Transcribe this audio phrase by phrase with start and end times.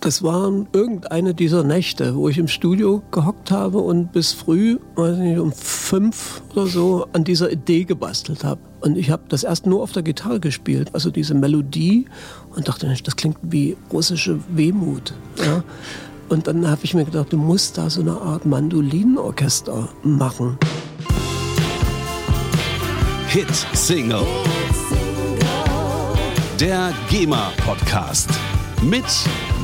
[0.00, 5.18] Das waren irgendeine dieser Nächte, wo ich im Studio gehockt habe und bis früh, weiß
[5.18, 8.62] nicht, um fünf oder so an dieser Idee gebastelt habe.
[8.80, 12.06] Und ich habe das erst nur auf der Gitarre gespielt, also diese Melodie
[12.56, 15.12] und dachte, das klingt wie russische Wehmut.
[15.36, 15.62] Ja?
[16.30, 20.56] Und dann habe ich mir gedacht, du musst da so eine Art Mandolinenorchester machen.
[23.28, 24.24] Hit Single.
[26.58, 28.30] Der GEMA Podcast
[28.82, 29.04] mit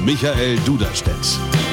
[0.05, 1.66] Michael Duderstedt.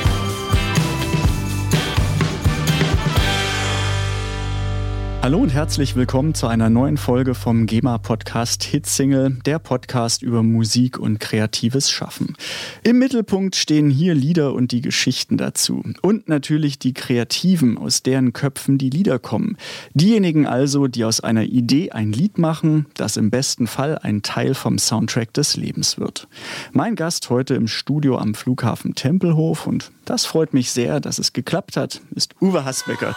[5.23, 10.43] Hallo und herzlich willkommen zu einer neuen Folge vom GEMA Podcast Hitsingle, der Podcast über
[10.43, 12.35] Musik und kreatives Schaffen.
[12.83, 15.81] Im Mittelpunkt stehen hier Lieder und die Geschichten dazu.
[16.01, 19.55] Und natürlich die Kreativen, aus deren Köpfen die Lieder kommen.
[19.93, 24.53] Diejenigen also, die aus einer Idee ein Lied machen, das im besten Fall ein Teil
[24.53, 26.27] vom Soundtrack des Lebens wird.
[26.73, 31.31] Mein Gast heute im Studio am Flughafen Tempelhof und das freut mich sehr, dass es
[31.31, 33.15] geklappt hat, ist Uwe Hasbecker.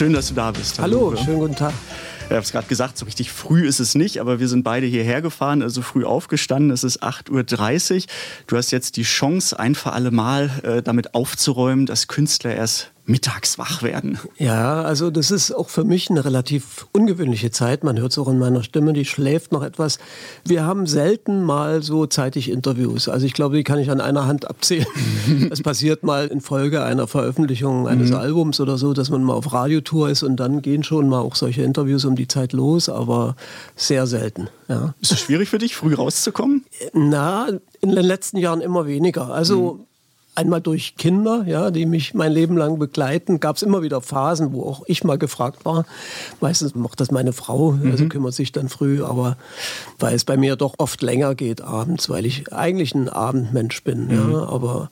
[0.00, 0.78] Schön, dass du da bist.
[0.78, 1.74] Hallo, Hallo schönen guten Tag.
[2.24, 4.86] Ich habe es gerade gesagt, so richtig früh ist es nicht, aber wir sind beide
[4.86, 6.70] hierher gefahren, also früh aufgestanden.
[6.70, 8.02] Es ist 8.30 Uhr.
[8.46, 12.92] Du hast jetzt die Chance, ein für alle Mal äh, damit aufzuräumen, dass Künstler erst
[13.10, 14.18] mittags wach werden.
[14.38, 17.84] Ja, also das ist auch für mich eine relativ ungewöhnliche Zeit.
[17.84, 19.98] Man hört es auch in meiner Stimme, die schläft noch etwas.
[20.44, 23.08] Wir haben selten mal so zeitig Interviews.
[23.08, 24.86] Also ich glaube, die kann ich an einer Hand abzählen.
[25.50, 28.16] Es passiert mal in Folge einer Veröffentlichung eines mhm.
[28.16, 31.34] Albums oder so, dass man mal auf Radiotour ist und dann gehen schon mal auch
[31.34, 33.36] solche Interviews um die Zeit los, aber
[33.74, 34.48] sehr selten.
[34.68, 34.94] Ja.
[35.00, 36.64] Ist es schwierig für dich, früh rauszukommen?
[36.92, 37.48] Na,
[37.80, 39.30] in den letzten Jahren immer weniger.
[39.30, 39.89] Also mhm
[40.40, 44.52] einmal durch Kinder, ja, die mich mein Leben lang begleiten, gab es immer wieder Phasen,
[44.52, 45.84] wo auch ich mal gefragt war.
[46.40, 48.08] Meistens macht das meine Frau, also mhm.
[48.08, 49.36] kümmert sich dann früh, aber
[49.98, 54.06] weil es bei mir doch oft länger geht abends, weil ich eigentlich ein Abendmensch bin.
[54.06, 54.32] Mhm.
[54.32, 54.90] Ja, aber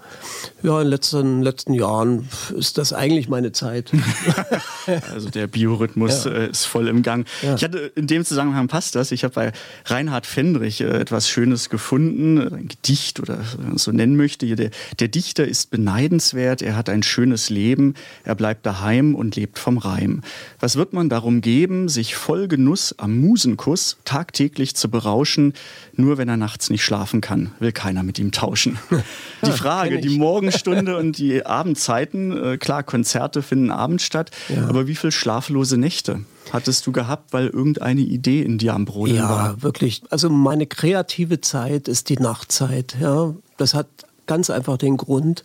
[0.63, 3.91] ja, in den letzten, letzten Jahren ist das eigentlich meine Zeit.
[5.13, 6.33] also der Biorhythmus ja.
[6.33, 7.27] Äh, ist voll im Gang.
[7.43, 7.55] Ja.
[7.55, 9.13] Ich hatte in dem Zusammenhang passt das.
[9.13, 9.53] Ich habe bei
[9.87, 13.39] Reinhard Fendrich äh, etwas Schönes gefunden, ein Gedicht oder
[13.77, 14.47] so nennen möchte.
[14.57, 17.95] Der, der Dichter Dichter ist beneidenswert, er hat ein schönes Leben,
[18.25, 20.23] er bleibt daheim und lebt vom Reim.
[20.59, 25.53] Was wird man darum geben, sich voll Genuss am Musenkuss tagtäglich zu berauschen,
[25.95, 28.81] nur wenn er nachts nicht schlafen kann, will keiner mit ihm tauschen.
[29.47, 34.67] die Frage, die Morgenstunde und die Abendzeiten, äh, klar, Konzerte finden abends statt, ja.
[34.67, 36.23] aber wie viel schlaflose Nächte?
[36.51, 39.47] hattest du gehabt, weil irgendeine Idee in dir am Brodeln ja, war?
[39.49, 40.01] Ja, wirklich.
[40.09, 42.97] Also meine kreative Zeit ist die Nachtzeit.
[42.99, 43.89] Ja, das hat
[44.29, 45.45] ganz einfach den Grund,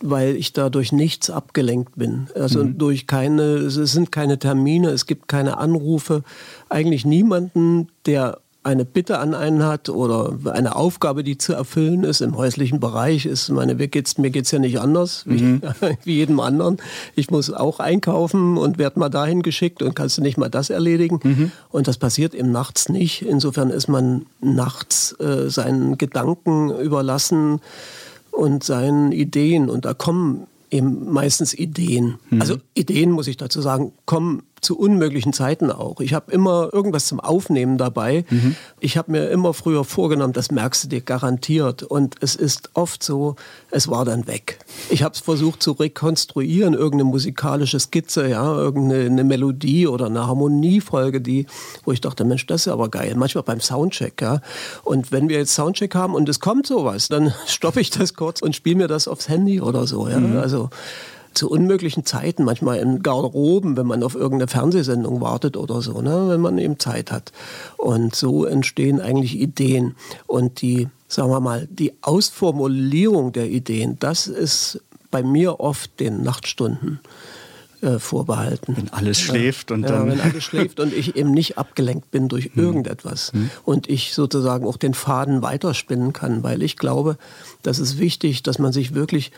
[0.00, 2.28] weil ich dadurch nichts abgelenkt bin.
[2.34, 2.78] Also mhm.
[2.78, 6.22] durch keine, es sind keine Termine, es gibt keine Anrufe,
[6.68, 12.20] eigentlich niemanden, der eine Bitte an einen hat oder eine Aufgabe, die zu erfüllen ist
[12.20, 15.62] im häuslichen Bereich, ist, meine, mir geht's, mir geht's ja nicht anders, mhm.
[15.62, 16.76] wie, wie, jedem anderen.
[17.16, 20.68] Ich muss auch einkaufen und werde mal dahin geschickt und kannst du nicht mal das
[20.68, 21.20] erledigen.
[21.22, 21.52] Mhm.
[21.70, 23.22] Und das passiert eben nachts nicht.
[23.22, 27.60] Insofern ist man nachts äh, seinen Gedanken überlassen,
[28.30, 29.68] und seinen Ideen.
[29.68, 32.18] Und da kommen eben meistens Ideen.
[32.30, 32.40] Mhm.
[32.40, 36.00] Also Ideen, muss ich dazu sagen, kommen zu unmöglichen Zeiten auch.
[36.00, 38.24] Ich habe immer irgendwas zum Aufnehmen dabei.
[38.30, 38.56] Mhm.
[38.78, 41.82] Ich habe mir immer früher vorgenommen, das merkst du dir garantiert.
[41.82, 43.36] Und es ist oft so,
[43.70, 44.58] es war dann weg.
[44.90, 51.20] Ich habe es versucht zu rekonstruieren, irgendeine musikalische Skizze, ja, irgendeine Melodie oder eine Harmoniefolge,
[51.20, 51.46] die,
[51.84, 53.14] wo ich dachte, Mensch, das ist aber geil.
[53.16, 54.40] Manchmal beim Soundcheck, ja.
[54.84, 58.42] Und wenn wir jetzt Soundcheck haben und es kommt sowas, dann stoppe ich das kurz
[58.42, 60.20] und spiele mir das aufs Handy oder so, ja.
[60.20, 60.38] Mhm.
[60.38, 60.70] Also
[61.34, 66.26] zu unmöglichen Zeiten, manchmal in Garderoben, wenn man auf irgendeine Fernsehsendung wartet oder so, ne,
[66.28, 67.32] wenn man eben Zeit hat.
[67.76, 69.94] Und so entstehen eigentlich Ideen.
[70.26, 74.80] Und die, sagen wir mal, die Ausformulierung der Ideen, das ist
[75.10, 77.00] bei mir oft den Nachtstunden
[77.82, 78.76] äh, vorbehalten.
[78.76, 80.08] Wenn alles schläft und ja, dann.
[80.08, 82.62] wenn alles schläft und ich eben nicht abgelenkt bin durch hm.
[82.62, 83.50] irgendetwas hm.
[83.64, 87.16] und ich sozusagen auch den Faden weiterspinnen kann, weil ich glaube,
[87.62, 89.32] das ist wichtig, dass man sich wirklich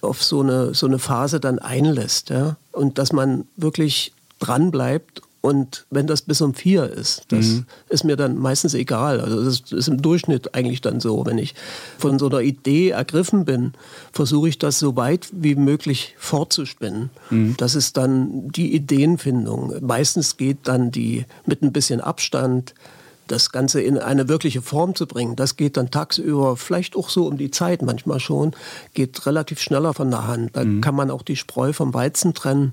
[0.00, 2.30] auf so eine, so eine Phase dann einlässt.
[2.30, 2.56] Ja?
[2.72, 7.66] Und dass man wirklich dran bleibt Und wenn das bis um vier ist, das mhm.
[7.88, 9.20] ist mir dann meistens egal.
[9.20, 11.24] Also das ist im Durchschnitt eigentlich dann so.
[11.24, 11.54] Wenn ich
[11.96, 13.72] von so einer Idee ergriffen bin,
[14.12, 17.10] versuche ich das so weit wie möglich fortzuspinnen.
[17.30, 17.54] Mhm.
[17.56, 19.74] Das ist dann die Ideenfindung.
[19.80, 22.74] Meistens geht dann die mit ein bisschen Abstand
[23.30, 27.26] das Ganze in eine wirkliche Form zu bringen, das geht dann tagsüber, vielleicht auch so
[27.26, 28.52] um die Zeit manchmal schon,
[28.94, 30.56] geht relativ schneller von der Hand.
[30.56, 30.80] Da mhm.
[30.80, 32.72] kann man auch die Spreu vom Weizen trennen.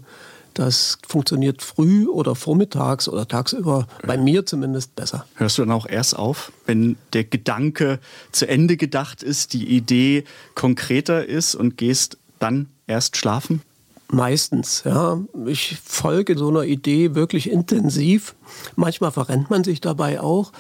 [0.55, 5.25] Das funktioniert früh oder vormittags oder tagsüber, bei mir zumindest besser.
[5.35, 7.99] Hörst du dann auch erst auf, wenn der Gedanke
[8.31, 10.23] zu Ende gedacht ist, die Idee
[10.55, 13.61] konkreter ist und gehst dann erst schlafen?
[14.07, 15.19] Meistens, ja.
[15.45, 18.35] Ich folge so einer Idee wirklich intensiv.
[18.75, 20.51] Manchmal verrennt man sich dabei auch.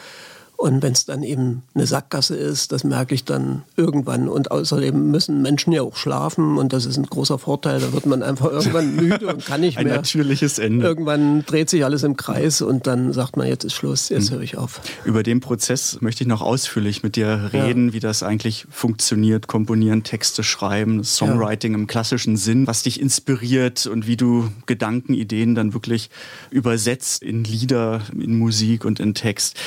[0.57, 4.29] Und wenn es dann eben eine Sackgasse ist, das merke ich dann irgendwann.
[4.29, 7.79] Und außerdem müssen Menschen ja auch schlafen und das ist ein großer Vorteil.
[7.79, 9.93] Da wird man einfach irgendwann müde und kann nicht ein mehr.
[9.93, 10.85] Ein natürliches Ende.
[10.85, 14.35] Irgendwann dreht sich alles im Kreis und dann sagt man, jetzt ist Schluss, jetzt hm.
[14.35, 14.81] höre ich auf.
[15.03, 17.93] Über den Prozess möchte ich noch ausführlich mit dir reden, ja.
[17.93, 21.79] wie das eigentlich funktioniert, komponieren, Texte schreiben, Songwriting ja.
[21.79, 26.09] im klassischen Sinn, was dich inspiriert und wie du Gedanken, Ideen dann wirklich
[26.49, 29.59] übersetzt in Lieder, in Musik und in Text.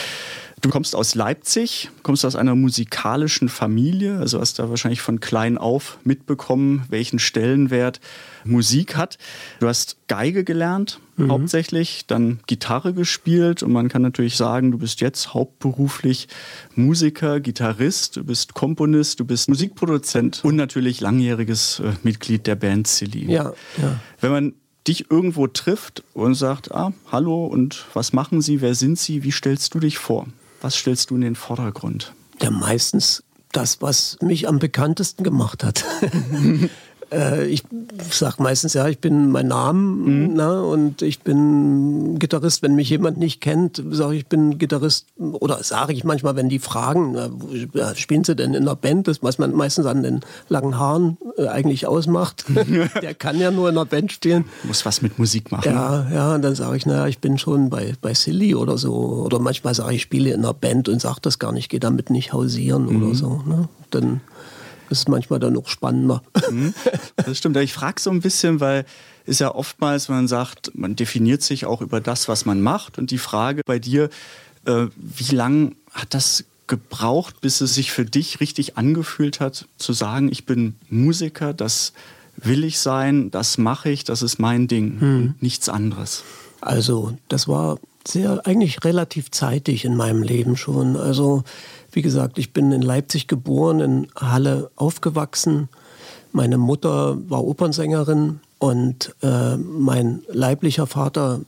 [0.61, 5.57] Du kommst aus Leipzig, kommst aus einer musikalischen Familie, also hast da wahrscheinlich von klein
[5.57, 8.01] auf mitbekommen, welchen Stellenwert
[8.45, 9.19] Musik hat.
[9.61, 11.31] Du hast Geige gelernt, mhm.
[11.31, 16.27] hauptsächlich, dann Gitarre gespielt und man kann natürlich sagen, du bist jetzt hauptberuflich
[16.75, 22.89] Musiker, Gitarrist, du bist Komponist, du bist Musikproduzent und natürlich langjähriges äh, Mitglied der Band
[22.89, 23.31] Silly.
[23.31, 24.01] Ja, ja.
[24.21, 24.55] Wenn man
[24.89, 29.31] dich irgendwo trifft und sagt, ah, hallo und was machen Sie, wer sind Sie, wie
[29.31, 30.27] stellst du dich vor?
[30.61, 32.13] Was stellst du in den Vordergrund?
[32.43, 33.23] Ja, meistens
[33.53, 35.85] das, was mich am bekanntesten gemacht hat.
[37.13, 37.63] Äh, ich
[38.11, 40.31] sage meistens, ja, ich bin mein Name mhm.
[40.35, 42.63] na, und ich bin Gitarrist.
[42.63, 45.07] Wenn mich jemand nicht kennt, sage ich, ich bin Gitarrist.
[45.19, 47.13] Oder sage ich manchmal, wenn die fragen,
[47.73, 49.09] na, spielen sie denn in einer Band?
[49.09, 52.45] Das, was man meistens an den langen Haaren äh, eigentlich ausmacht.
[53.03, 54.45] Der kann ja nur in einer Band spielen.
[54.65, 55.73] Muss was mit Musik machen.
[55.73, 58.95] Ja, ja, und dann sage ich, naja, ich bin schon bei, bei Silly oder so.
[58.95, 61.81] Oder manchmal sage ich, ich spiele in einer Band und sage das gar nicht, gehe
[61.81, 63.03] damit nicht hausieren mhm.
[63.03, 63.43] oder so.
[63.45, 63.69] Ne?
[63.91, 64.21] Dann
[64.91, 66.23] ist manchmal dann noch spannender.
[66.51, 66.75] Mhm,
[67.17, 67.57] das stimmt.
[67.59, 68.85] Ich frage so ein bisschen, weil
[69.29, 72.99] ist ja oftmals, wenn man sagt, man definiert sich auch über das, was man macht.
[72.99, 74.09] Und die Frage bei dir,
[74.65, 79.93] äh, wie lange hat das gebraucht, bis es sich für dich richtig angefühlt hat, zu
[79.93, 81.93] sagen, ich bin Musiker, das
[82.37, 85.17] will ich sein, das mache ich, das ist mein Ding hm.
[85.17, 86.25] und nichts anderes?
[86.61, 90.97] Also, das war sehr, eigentlich relativ zeitig in meinem Leben schon.
[90.97, 91.45] Also,
[91.93, 95.69] wie gesagt, ich bin in Leipzig geboren, in Halle aufgewachsen.
[96.33, 101.41] Meine Mutter war Opernsängerin und äh, mein leiblicher Vater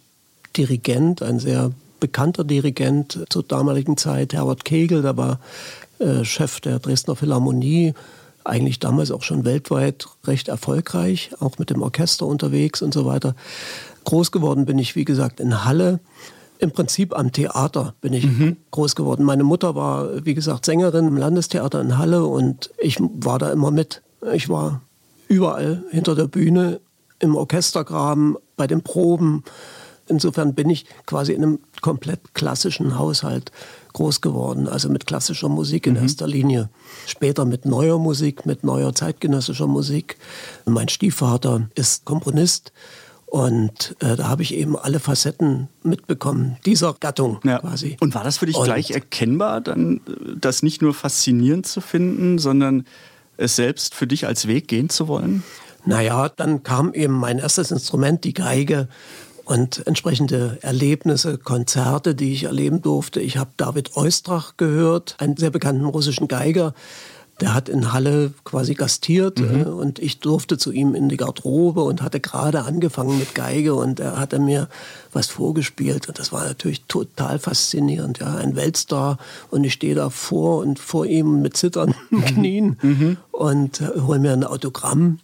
[0.56, 1.70] Dirigent, ein sehr
[2.00, 5.38] bekannter Dirigent zur damaligen Zeit, Herbert Kegel, der war
[5.98, 7.94] äh, Chef der Dresdner Philharmonie,
[8.42, 13.34] eigentlich damals auch schon weltweit recht erfolgreich, auch mit dem Orchester unterwegs und so weiter.
[14.04, 16.00] Groß geworden bin ich, wie gesagt, in Halle
[16.60, 18.58] im Prinzip am Theater bin ich mhm.
[18.70, 19.24] groß geworden.
[19.24, 23.70] Meine Mutter war, wie gesagt, Sängerin im Landestheater in Halle und ich war da immer
[23.70, 24.02] mit.
[24.32, 24.82] Ich war
[25.26, 26.80] überall hinter der Bühne,
[27.18, 29.42] im Orchestergraben, bei den Proben.
[30.06, 33.52] Insofern bin ich quasi in einem komplett klassischen Haushalt
[33.92, 36.02] groß geworden, also mit klassischer Musik in mhm.
[36.02, 36.68] erster Linie.
[37.06, 40.16] Später mit neuer Musik, mit neuer zeitgenössischer Musik.
[40.66, 42.72] Mein Stiefvater ist Komponist
[43.30, 47.60] und äh, da habe ich eben alle Facetten mitbekommen, dieser Gattung ja.
[47.60, 47.96] quasi.
[48.00, 50.00] Und war das für dich und gleich erkennbar, dann
[50.36, 52.84] das nicht nur faszinierend zu finden, sondern
[53.36, 55.44] es selbst für dich als Weg gehen zu wollen?
[55.86, 58.88] Naja, dann kam eben mein erstes Instrument, die Geige
[59.44, 63.20] und entsprechende Erlebnisse, Konzerte, die ich erleben durfte.
[63.20, 66.74] Ich habe David Oistrach gehört, einen sehr bekannten russischen Geiger,
[67.40, 69.60] der hat in Halle quasi gastiert mhm.
[69.60, 73.74] äh, und ich durfte zu ihm in die Garderobe und hatte gerade angefangen mit Geige
[73.74, 74.68] und er hatte mir
[75.12, 78.18] was vorgespielt und das war natürlich total faszinierend.
[78.18, 79.18] Ja, ein Weltstar
[79.50, 81.96] und ich stehe da vor und vor ihm mit zitternden.
[82.26, 83.16] Knien mhm.
[83.32, 85.18] und äh, hole mir ein Autogramm.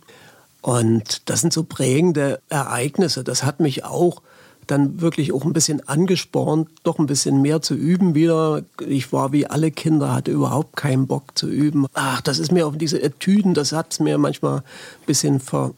[0.63, 3.23] Und das sind so prägende Ereignisse.
[3.23, 4.21] Das hat mich auch
[4.67, 8.63] dann wirklich auch ein bisschen angespornt, doch ein bisschen mehr zu üben wieder.
[8.87, 11.87] Ich war wie alle Kinder, hatte überhaupt keinen Bock zu üben.
[11.95, 15.73] Ach, das ist mir auf diese Etüden, das hat es mir manchmal ein bisschen ver,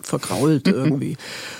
[0.00, 1.16] vergrault irgendwie.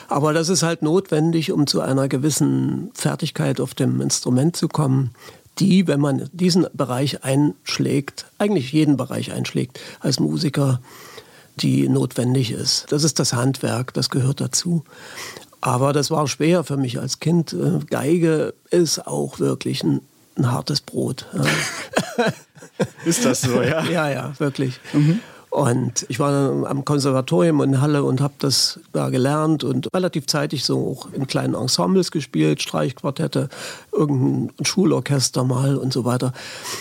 [0.09, 5.11] Aber das ist halt notwendig, um zu einer gewissen Fertigkeit auf dem Instrument zu kommen,
[5.59, 10.81] die, wenn man diesen Bereich einschlägt, eigentlich jeden Bereich einschlägt als Musiker,
[11.57, 12.87] die notwendig ist.
[12.91, 14.85] Das ist das Handwerk, das gehört dazu.
[15.63, 17.53] Aber das war schwer für mich als Kind.
[17.53, 20.01] Äh, Geige ist auch wirklich ein,
[20.37, 21.27] ein hartes Brot.
[23.05, 23.85] ist das so, ja?
[23.85, 24.81] ja, ja, wirklich.
[24.93, 25.21] Mhm.
[25.51, 30.27] Und ich war dann am Konservatorium in Halle und habe das da gelernt und relativ
[30.27, 33.49] zeitig so auch in kleinen Ensembles gespielt, Streichquartette,
[33.93, 36.33] irgendein Schulorchester mal und so weiter.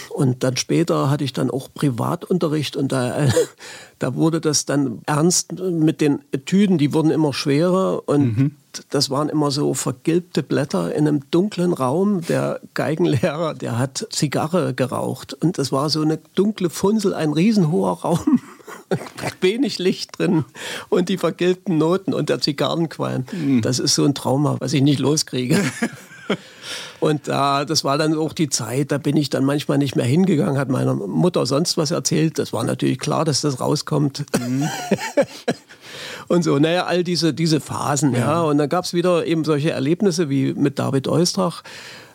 [0.09, 3.27] Und dann später hatte ich dann auch Privatunterricht und da,
[3.99, 8.55] da wurde das dann ernst mit den Etüden, die wurden immer schwerer und mhm
[8.89, 12.21] das waren immer so vergilbte Blätter in einem dunklen Raum.
[12.21, 18.01] Der Geigenlehrer, der hat Zigarre geraucht und das war so eine dunkle Funsel, ein riesenhoher
[18.01, 18.39] Raum
[19.41, 20.45] wenig Licht drin
[20.89, 23.25] und die vergilbten Noten und der Zigarrenqualm.
[23.31, 23.61] Mhm.
[23.61, 25.59] Das ist so ein Trauma, was ich nicht loskriege.
[27.01, 30.05] Und da, das war dann auch die Zeit, da bin ich dann manchmal nicht mehr
[30.05, 32.37] hingegangen, hat meiner Mutter sonst was erzählt.
[32.37, 34.23] Das war natürlich klar, dass das rauskommt.
[34.39, 34.69] Mhm.
[36.31, 38.19] und so, naja, all diese, diese Phasen, ja.
[38.19, 38.41] ja.
[38.41, 41.61] Und dann gab es wieder eben solche Erlebnisse wie mit David Eustrach.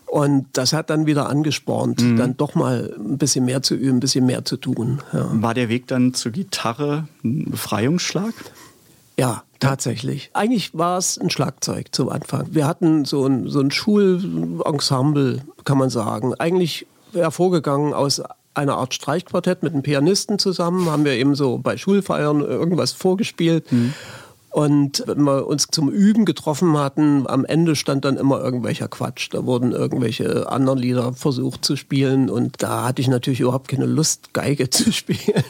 [0.07, 2.17] Und das hat dann wieder angespornt, mhm.
[2.17, 5.03] dann doch mal ein bisschen mehr zu üben, ein bisschen mehr zu tun.
[5.13, 5.29] Ja.
[5.33, 8.33] War der Weg dann zur Gitarre ein Befreiungsschlag?
[9.19, 10.31] Ja, tatsächlich.
[10.33, 12.47] Eigentlich war es ein Schlagzeug zum Anfang.
[12.53, 16.35] Wir hatten so ein, so ein Schulensemble, kann man sagen.
[16.35, 18.23] Eigentlich hervorgegangen aus
[18.57, 23.71] einer Art Streichquartett mit einem Pianisten zusammen, haben wir eben so bei Schulfeiern irgendwas vorgespielt.
[23.71, 23.95] Mhm.
[24.57, 29.29] Und wenn wir uns zum Üben getroffen hatten, am Ende stand dann immer irgendwelcher Quatsch.
[29.31, 33.85] Da wurden irgendwelche anderen Lieder versucht zu spielen und da hatte ich natürlich überhaupt keine
[33.85, 35.45] Lust, Geige zu spielen.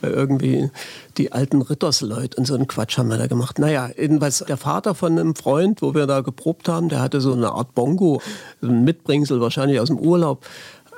[0.00, 0.70] Weil irgendwie
[1.18, 3.58] die alten Rittersleute und so einen Quatsch haben wir da gemacht.
[3.58, 7.34] Naja, jedenfalls der Vater von einem Freund, wo wir da geprobt haben, der hatte so
[7.34, 8.22] eine Art Bongo,
[8.62, 10.46] so ein Mitbringsel wahrscheinlich aus dem Urlaub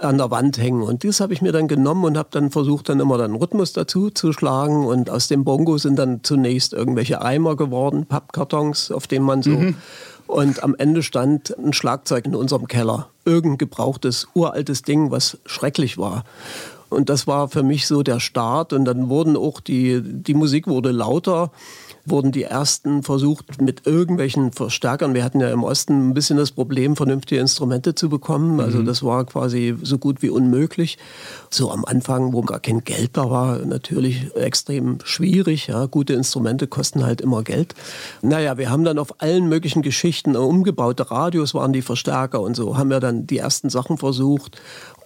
[0.03, 0.83] an der Wand hängen.
[0.83, 3.73] Und das habe ich mir dann genommen und habe dann versucht, dann immer den Rhythmus
[3.73, 4.87] dazu zu schlagen.
[4.87, 9.51] Und aus dem Bongo sind dann zunächst irgendwelche Eimer geworden, Pappkartons, auf denen man so.
[9.51, 9.77] Mhm.
[10.27, 13.09] Und am Ende stand ein Schlagzeug in unserem Keller.
[13.25, 16.25] Irgendein gebrauchtes, uraltes Ding, was schrecklich war.
[16.89, 18.73] Und das war für mich so der Start.
[18.73, 21.51] Und dann wurden auch die, die Musik wurde lauter
[22.05, 25.15] wurden die ersten versucht mit irgendwelchen Verstärkern.
[25.15, 28.61] Wir hatten ja im Osten ein bisschen das Problem, vernünftige Instrumente zu bekommen.
[28.61, 28.87] Also mhm.
[28.87, 30.99] das war quasi so gut wie unmöglich.
[31.51, 35.69] So am Anfang, wo gar kein Geld da war, natürlich extrem schwierig.
[35.69, 35.87] Ja.
[35.87, 37.75] Gute Instrumente kosten halt immer Geld.
[38.21, 42.77] Naja, wir haben dann auf allen möglichen Geschichten umgebaute Radios waren die Verstärker und so
[42.77, 44.61] haben wir dann die ersten Sachen versucht.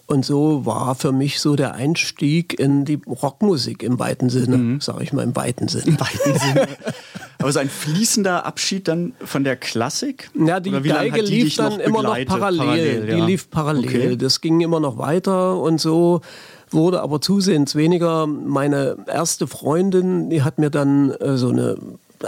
[0.07, 4.81] Und so war für mich so der Einstieg in die Rockmusik im weiten Sinne, mhm.
[4.81, 5.85] sage ich mal im weiten Sinne.
[5.85, 6.67] Im weiten Sinne.
[7.39, 10.31] Aber so ein fließender Abschied dann von der Klassik?
[10.33, 12.25] Ja, die Geige die lief dann noch immer noch parallel.
[12.25, 13.15] parallel ja.
[13.15, 13.85] Die lief parallel.
[13.85, 14.15] Okay.
[14.15, 16.21] Das ging immer noch weiter und so
[16.69, 18.27] wurde aber zusehends weniger.
[18.27, 21.77] Meine erste Freundin, die hat mir dann äh, so eine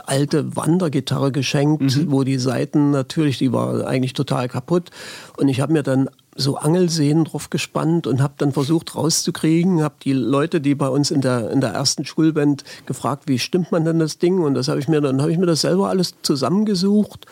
[0.06, 2.12] alte Wandergitarre geschenkt, mhm.
[2.12, 4.92] wo die Seiten natürlich, die war eigentlich total kaputt.
[5.38, 9.96] Und ich habe mir dann so Angelsehnen drauf gespannt und habe dann versucht rauszukriegen, habe
[10.04, 13.84] die Leute, die bei uns in der, in der ersten Schulband gefragt, wie stimmt man
[13.84, 14.40] denn das Ding?
[14.40, 17.26] Und das habe ich mir dann habe ich mir das selber alles zusammengesucht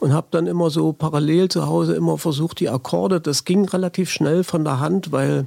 [0.00, 4.10] und habe dann immer so parallel zu Hause immer versucht, die Akkorde, das ging relativ
[4.10, 5.46] schnell von der Hand, weil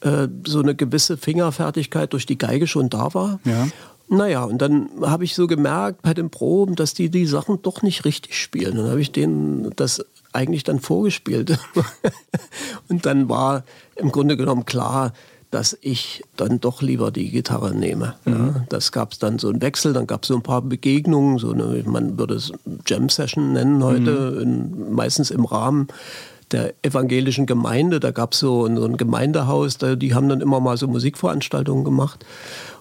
[0.00, 3.38] äh, so eine gewisse Fingerfertigkeit durch die Geige schon da war.
[3.44, 3.68] Ja.
[4.10, 7.82] Naja, und dann habe ich so gemerkt bei den Proben, dass die die Sachen doch
[7.82, 8.76] nicht richtig spielen.
[8.76, 11.56] Dann habe ich denen das eigentlich dann vorgespielt.
[12.88, 13.62] und dann war
[13.94, 15.12] im Grunde genommen klar,
[15.52, 18.14] dass ich dann doch lieber die Gitarre nehme.
[18.24, 18.32] Mhm.
[18.32, 21.38] Ja, das gab es dann so einen Wechsel, dann gab es so ein paar Begegnungen,
[21.38, 22.52] so eine, man würde es
[22.86, 24.40] Jam-Session nennen heute, mhm.
[24.40, 25.86] in, meistens im Rahmen
[26.52, 28.00] der evangelischen Gemeinde.
[28.00, 31.84] Da gab es so, so ein Gemeindehaus, da, die haben dann immer mal so Musikveranstaltungen
[31.84, 32.24] gemacht.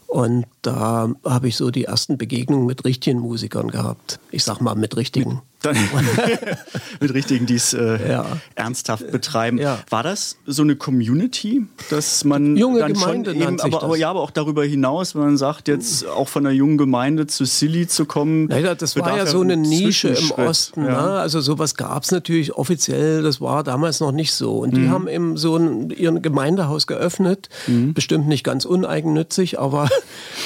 [0.09, 4.19] Und da habe ich so die ersten Begegnungen mit richtigen Musikern gehabt.
[4.31, 5.43] Ich sag mal mit richtigen.
[7.01, 8.25] mit richtigen, die es äh, ja.
[8.55, 9.57] ernsthaft betreiben.
[9.57, 9.79] Ja.
[9.89, 14.09] War das so eine Community, dass man junge dann Gemeinde schon eben, aber, aber, ja,
[14.09, 17.87] aber auch darüber hinaus, wenn man sagt, jetzt auch von einer jungen Gemeinde zu Silly
[17.87, 18.49] zu kommen.
[18.49, 20.85] Ja, das war ja so eine Nische im Osten.
[20.85, 20.91] Ja.
[20.91, 21.19] Ne?
[21.19, 24.59] Also sowas gab es natürlich offiziell, das war damals noch nicht so.
[24.59, 24.91] Und die mhm.
[24.91, 27.93] haben eben so ein, ihren Gemeindehaus geöffnet, mhm.
[27.93, 29.89] bestimmt nicht ganz uneigennützig, aber,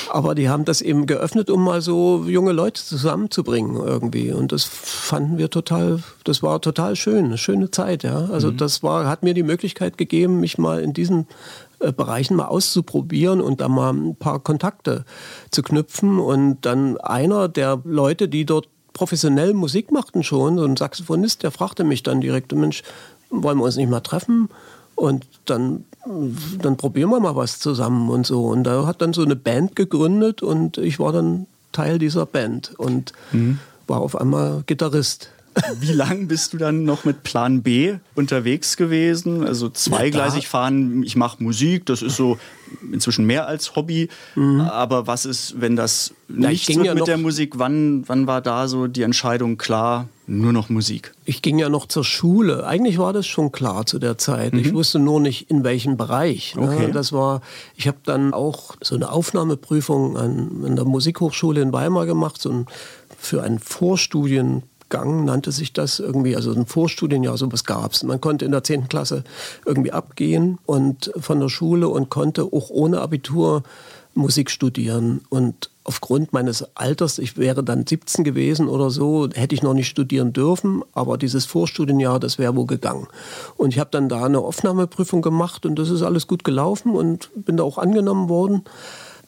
[0.09, 4.31] aber die haben das eben geöffnet, um mal so junge Leute zusammenzubringen irgendwie.
[4.31, 4.63] Und das
[5.03, 8.25] fanden wir total, das war total schön, eine schöne Zeit, ja.
[8.31, 8.57] Also mhm.
[8.57, 11.27] das war, hat mir die Möglichkeit gegeben, mich mal in diesen
[11.79, 15.03] äh, Bereichen mal auszuprobieren und da mal ein paar Kontakte
[15.51, 16.19] zu knüpfen.
[16.19, 21.51] Und dann einer der Leute, die dort professionell Musik machten schon, so ein Saxophonist, der
[21.51, 22.83] fragte mich dann direkt, Mensch,
[23.29, 24.49] wollen wir uns nicht mal treffen?
[24.95, 25.83] Und dann,
[26.61, 28.45] dann probieren wir mal was zusammen und so.
[28.45, 32.73] Und da hat dann so eine Band gegründet und ich war dann Teil dieser Band.
[32.77, 35.29] Und mhm war auf einmal Gitarrist.
[35.79, 39.45] Wie lang bist du dann noch mit Plan B unterwegs gewesen?
[39.45, 42.39] Also zweigleisig fahren, ich mache Musik, das ist so
[42.91, 44.09] inzwischen mehr als Hobby.
[44.35, 44.61] Mhm.
[44.61, 47.59] Aber was ist, wenn das nicht wird ja mit der Musik?
[47.59, 51.13] Wann, wann war da so die Entscheidung klar, nur noch Musik?
[51.25, 52.65] Ich ging ja noch zur Schule.
[52.65, 54.53] Eigentlich war das schon klar zu der Zeit.
[54.53, 54.59] Mhm.
[54.59, 56.55] Ich wusste nur nicht, in welchem Bereich.
[56.55, 56.63] Ne?
[56.63, 56.91] Okay.
[56.91, 57.41] Das war,
[57.75, 62.49] ich habe dann auch so eine Aufnahmeprüfung an, an der Musikhochschule in Weimar gemacht, so
[62.49, 62.65] ein,
[63.23, 68.03] für einen Vorstudien Gang nannte sich das irgendwie, also ein Vorstudienjahr, sowas gab es.
[68.03, 68.89] Man konnte in der 10.
[68.89, 69.23] Klasse
[69.65, 73.63] irgendwie abgehen und von der Schule und konnte auch ohne Abitur
[74.13, 75.21] Musik studieren.
[75.29, 79.87] Und aufgrund meines Alters, ich wäre dann 17 gewesen oder so, hätte ich noch nicht
[79.87, 83.07] studieren dürfen, aber dieses Vorstudienjahr, das wäre wohl gegangen.
[83.57, 87.31] Und ich habe dann da eine Aufnahmeprüfung gemacht und das ist alles gut gelaufen und
[87.33, 88.63] bin da auch angenommen worden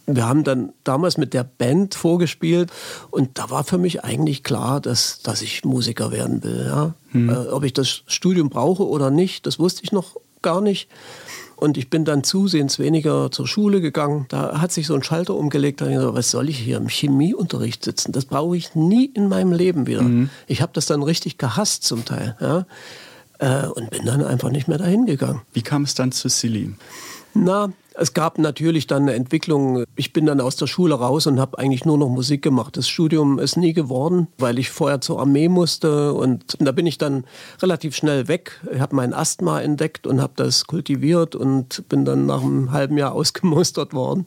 [0.08, 2.72] wir haben dann damals mit der Band vorgespielt
[3.12, 6.66] und da war für mich eigentlich klar, dass, dass ich Musiker werden will.
[6.68, 6.94] Ja?
[7.12, 7.30] Hm.
[7.30, 10.90] Äh, ob ich das Studium brauche oder nicht, das wusste ich noch gar nicht.
[11.56, 14.26] Und ich bin dann zusehends weniger zur Schule gegangen.
[14.28, 15.80] Da hat sich so ein Schalter umgelegt.
[15.80, 18.12] Da ich gesagt, was soll ich hier im Chemieunterricht sitzen?
[18.12, 20.02] Das brauche ich nie in meinem Leben wieder.
[20.02, 20.30] Mhm.
[20.48, 22.36] Ich habe das dann richtig gehasst zum Teil.
[22.42, 22.66] Ja?
[23.40, 25.42] Äh, und bin dann einfach nicht mehr dahin gegangen.
[25.54, 26.74] Wie kam es dann zu Celine?
[27.38, 29.84] Na, es gab natürlich dann eine Entwicklung.
[29.98, 32.78] Ich bin dann aus der Schule raus und habe eigentlich nur noch Musik gemacht.
[32.78, 36.98] Das Studium ist nie geworden, weil ich vorher zur Armee musste und da bin ich
[36.98, 37.26] dann
[37.62, 38.62] relativ schnell weg.
[38.74, 42.98] Ich habe mein Asthma entdeckt und habe das kultiviert und bin dann nach einem halben
[42.98, 44.26] Jahr ausgemustert worden.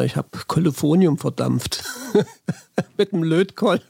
[0.00, 1.84] Ich habe Kolophonium verdampft
[2.96, 3.86] mit einem Lötkolben.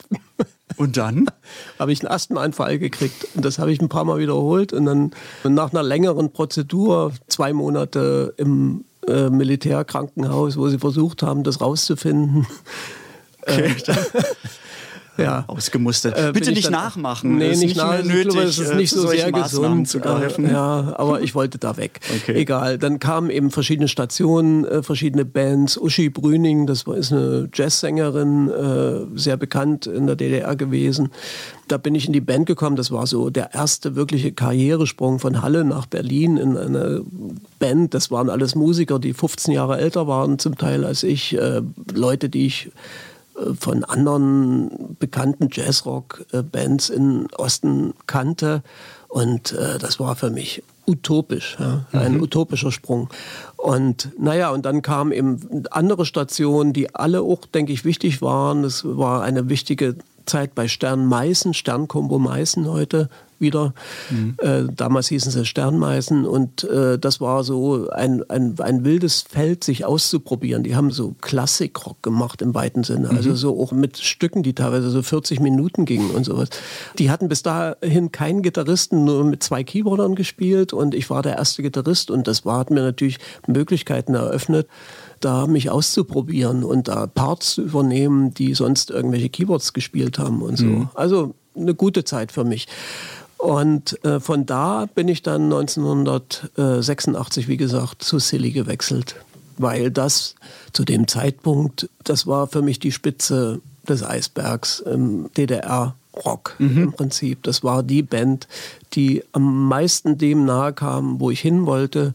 [0.76, 1.26] Und dann?
[1.79, 3.29] habe ich einen Asthmaanfall gekriegt.
[3.35, 4.73] Und das habe ich ein paar Mal wiederholt.
[4.73, 5.11] Und dann
[5.45, 12.47] nach einer längeren Prozedur, zwei Monate im äh, Militärkrankenhaus, wo sie versucht haben, das rauszufinden.
[13.43, 13.75] Okay.
[13.87, 14.23] Äh,
[15.16, 15.45] ja.
[15.47, 16.16] ausgemustert.
[16.16, 17.37] Äh, Bitte nicht nachmachen.
[17.38, 18.37] Nee, nicht, nicht nach, nötig.
[18.37, 19.88] Es ist nicht so sehr gesund.
[19.88, 20.47] Zu greifen.
[20.47, 22.00] Äh, ja, aber ich wollte da weg.
[22.23, 22.35] Okay.
[22.35, 22.78] Egal.
[22.78, 25.76] Dann kamen eben verschiedene Stationen, äh, verschiedene Bands.
[25.76, 31.11] Uschi Brüning, das ist eine Jazzsängerin, äh, sehr bekannt in der DDR gewesen.
[31.68, 32.77] Da bin ich in die Band gekommen.
[32.77, 37.03] Das war so der erste wirkliche Karrieresprung von Halle nach Berlin in eine
[37.59, 37.94] Band.
[37.94, 41.37] Das waren alles Musiker, die 15 Jahre älter waren, zum Teil als ich.
[41.37, 41.62] Äh,
[41.94, 42.70] Leute, die ich
[43.59, 48.62] von anderen bekannten Jazzrock-Bands im Osten kannte.
[49.09, 51.85] Und äh, das war für mich utopisch, ja?
[51.92, 52.23] ein mhm.
[52.23, 53.09] utopischer Sprung.
[53.57, 58.64] Und naja, und dann kamen eben andere Stationen, die alle auch, denke ich, wichtig waren.
[58.64, 63.09] Es war eine wichtige Zeit bei Stern Meißen, Sternkombo Meißen heute,
[63.42, 63.74] wieder.
[64.09, 64.37] Mhm.
[64.38, 69.64] Äh, damals hießen sie Sternmeisen und äh, das war so ein, ein, ein wildes Feld,
[69.64, 70.62] sich auszuprobieren.
[70.62, 73.18] Die haben so Klassikrock gemacht im weiten Sinne, also mhm.
[73.18, 76.48] also so auch mit Stücken, die teilweise so 40 Minuten gingen und sowas.
[76.98, 81.37] Die hatten bis dahin keinen Gitarristen, nur mit zwei Keyboardern gespielt und ich war der
[81.37, 84.66] erste Gitarrist und das war, hat mir natürlich Möglichkeiten eröffnet
[85.24, 90.57] da mich auszuprobieren und da Parts zu übernehmen, die sonst irgendwelche Keyboards gespielt haben und
[90.57, 90.66] so.
[90.66, 90.88] Mhm.
[90.94, 92.66] Also eine gute Zeit für mich.
[93.42, 99.16] Und äh, von da bin ich dann 1986, wie gesagt, zu Silly gewechselt,
[99.59, 100.37] weil das
[100.72, 106.83] zu dem Zeitpunkt, das war für mich die Spitze des Eisbergs im DDR-Rock mhm.
[106.85, 107.42] im Prinzip.
[107.42, 108.46] Das war die Band,
[108.92, 112.14] die am meisten dem nahe kam, wo ich hin wollte,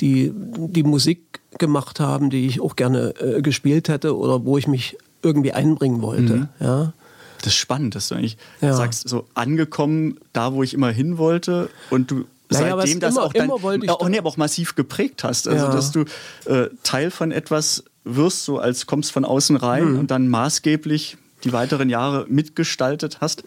[0.00, 4.66] die die Musik gemacht haben, die ich auch gerne äh, gespielt hätte oder wo ich
[4.66, 6.34] mich irgendwie einbringen wollte.
[6.34, 6.48] Mhm.
[6.58, 6.92] Ja.
[7.38, 8.74] Das ist spannend, dass du eigentlich ja.
[8.74, 13.24] sagst, so angekommen, da wo ich immer hin wollte und du naja, seitdem das immer,
[13.24, 15.48] auch, dein, auch, nee, aber auch massiv geprägt hast.
[15.48, 15.72] Also, ja.
[15.72, 16.04] dass du
[16.46, 19.98] äh, Teil von etwas wirst, so als kommst von außen rein mhm.
[19.98, 23.44] und dann maßgeblich die weiteren Jahre mitgestaltet hast.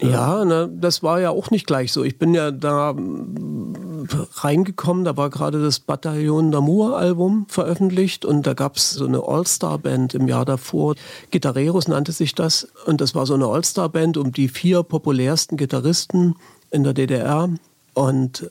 [0.00, 2.04] Ja, ne, das war ja auch nicht gleich so.
[2.04, 8.46] Ich bin ja da mm, reingekommen, da war gerade das Bataillon d'Amour Album veröffentlicht und
[8.46, 10.94] da gab es so eine All-Star-Band im Jahr davor.
[11.30, 16.36] Gitarreros nannte sich das und das war so eine All-Star-Band um die vier populärsten Gitarristen
[16.70, 17.48] in der DDR
[17.94, 18.50] und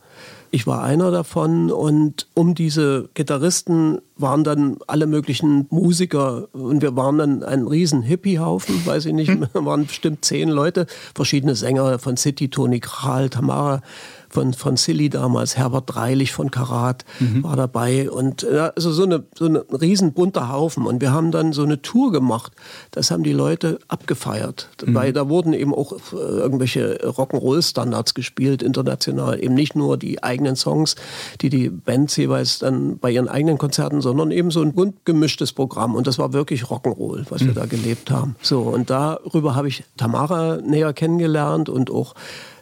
[0.52, 6.96] ich war einer davon und um diese Gitarristen waren dann alle möglichen Musiker und wir
[6.96, 9.48] waren dann ein riesen Hippie-Haufen, weiß ich nicht, hm.
[9.54, 13.82] waren bestimmt zehn Leute, verschiedene Sänger von City, Toni Kral, Tamara
[14.30, 17.44] von, von Silly damals, Herbert Dreilich von Karat mhm.
[17.44, 21.32] war dabei und ja, also so eine, so ein riesen bunter Haufen und wir haben
[21.32, 22.52] dann so eine Tour gemacht,
[22.92, 24.94] das haben die Leute abgefeiert, mhm.
[24.94, 30.56] weil da wurden eben auch äh, irgendwelche Rock'n'Roll-Standards gespielt, international, eben nicht nur die eigenen
[30.56, 30.96] Songs,
[31.42, 35.54] die die Bands jeweils dann bei ihren eigenen Konzerten, sondern eben so ein bunt gemischtes
[35.54, 37.48] Programm und das war wirklich Rock'n'Roll, was mhm.
[37.48, 38.36] wir da gelebt haben.
[38.42, 42.14] So und darüber habe ich Tamara näher kennengelernt und auch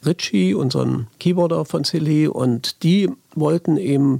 [0.05, 4.19] Ritchie, unseren Keyboarder von Silly, und die wollten eben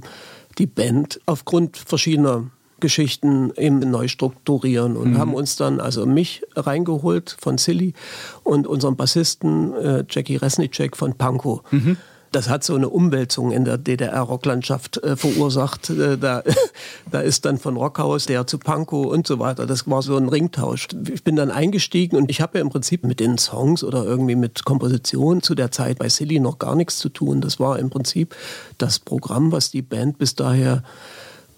[0.58, 2.44] die Band aufgrund verschiedener
[2.80, 5.18] Geschichten eben neu strukturieren und mhm.
[5.18, 7.94] haben uns dann, also mich reingeholt von Silly
[8.42, 11.62] und unseren Bassisten äh, Jackie Resnicek von Pankow.
[11.70, 11.96] Mhm
[12.32, 15.90] das hat so eine Umwälzung in der DDR-Rocklandschaft äh, verursacht.
[15.90, 16.42] Äh, da,
[17.10, 19.66] da ist dann von Rockhaus der zu Pankow und so weiter.
[19.66, 20.88] Das war so ein Ringtausch.
[21.12, 24.36] Ich bin dann eingestiegen und ich habe ja im Prinzip mit den Songs oder irgendwie
[24.36, 27.40] mit Komposition zu der Zeit bei Silly noch gar nichts zu tun.
[27.40, 28.34] Das war im Prinzip
[28.78, 30.82] das Programm, was die Band bis daher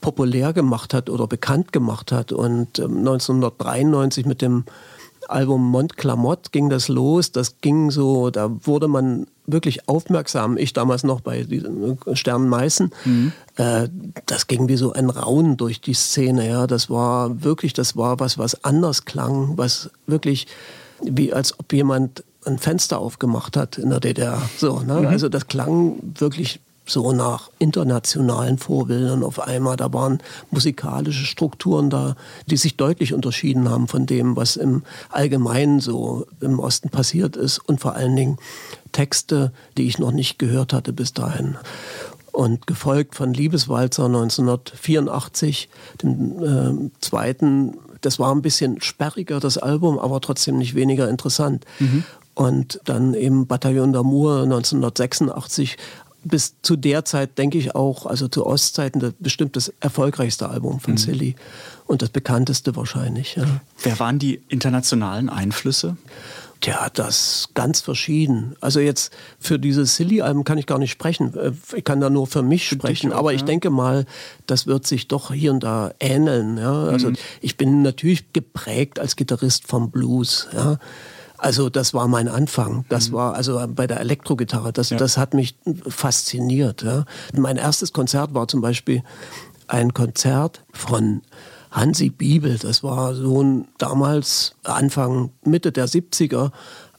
[0.00, 2.32] populär gemacht hat oder bekannt gemacht hat.
[2.32, 4.64] Und ähm, 1993 mit dem
[5.28, 7.32] Album Mont Clamott ging das los.
[7.32, 10.56] Das ging so, da wurde man wirklich aufmerksam.
[10.56, 11.46] Ich damals noch bei
[12.12, 12.90] Sternen Meißen.
[13.04, 13.32] Mhm.
[13.56, 13.88] Äh,
[14.26, 16.48] das ging wie so ein Raunen durch die Szene.
[16.48, 20.46] Ja, das war wirklich, das war was, was anders klang, was wirklich
[21.02, 24.40] wie als ob jemand ein Fenster aufgemacht hat in der DDR.
[24.58, 25.00] So, ne?
[25.00, 25.06] Mhm.
[25.06, 29.76] Also das klang wirklich so nach internationalen Vorbildern auf einmal.
[29.76, 30.20] Da waren
[30.50, 36.58] musikalische Strukturen da, die sich deutlich unterschieden haben von dem, was im Allgemeinen so im
[36.58, 38.38] Osten passiert ist und vor allen Dingen
[38.92, 41.56] Texte, die ich noch nicht gehört hatte bis dahin.
[42.32, 45.68] Und gefolgt von Liebeswalzer 1984,
[46.02, 51.64] dem äh, zweiten, das war ein bisschen sperriger, das Album, aber trotzdem nicht weniger interessant.
[51.80, 52.04] Mhm.
[52.34, 55.76] Und dann eben Bataillon d'Amour 1986
[56.24, 60.80] bis zu der Zeit, denke ich auch, also zu Ostzeiten, das bestimmt das erfolgreichste Album
[60.80, 60.98] von mhm.
[60.98, 61.36] Silly
[61.86, 63.36] und das bekannteste wahrscheinlich.
[63.36, 63.44] Ja.
[63.82, 65.96] Wer waren die internationalen Einflüsse?
[66.60, 68.56] Tja, das ganz verschieden.
[68.60, 71.32] Also jetzt für dieses Silly-Album kann ich gar nicht sprechen.
[71.34, 73.12] Äh, ich kann da nur für mich sprechen.
[73.12, 73.46] Auch, aber ich ja.
[73.46, 74.06] denke mal,
[74.46, 76.58] das wird sich doch hier und da ähneln.
[76.58, 76.84] Ja?
[76.84, 77.16] Also mhm.
[77.40, 80.48] ich bin natürlich geprägt als Gitarrist vom Blues.
[80.52, 80.78] Ja?
[81.38, 82.84] Also das war mein Anfang.
[82.88, 83.14] Das mhm.
[83.14, 84.72] war also bei der Elektrogitarre.
[84.72, 84.96] Das, ja.
[84.96, 86.82] das hat mich fasziniert.
[86.82, 87.04] Ja.
[87.32, 89.02] Mein erstes Konzert war zum Beispiel
[89.68, 91.22] ein Konzert von
[91.70, 92.58] Hansi Biebel.
[92.58, 96.50] Das war so ein damals Anfang Mitte der 70er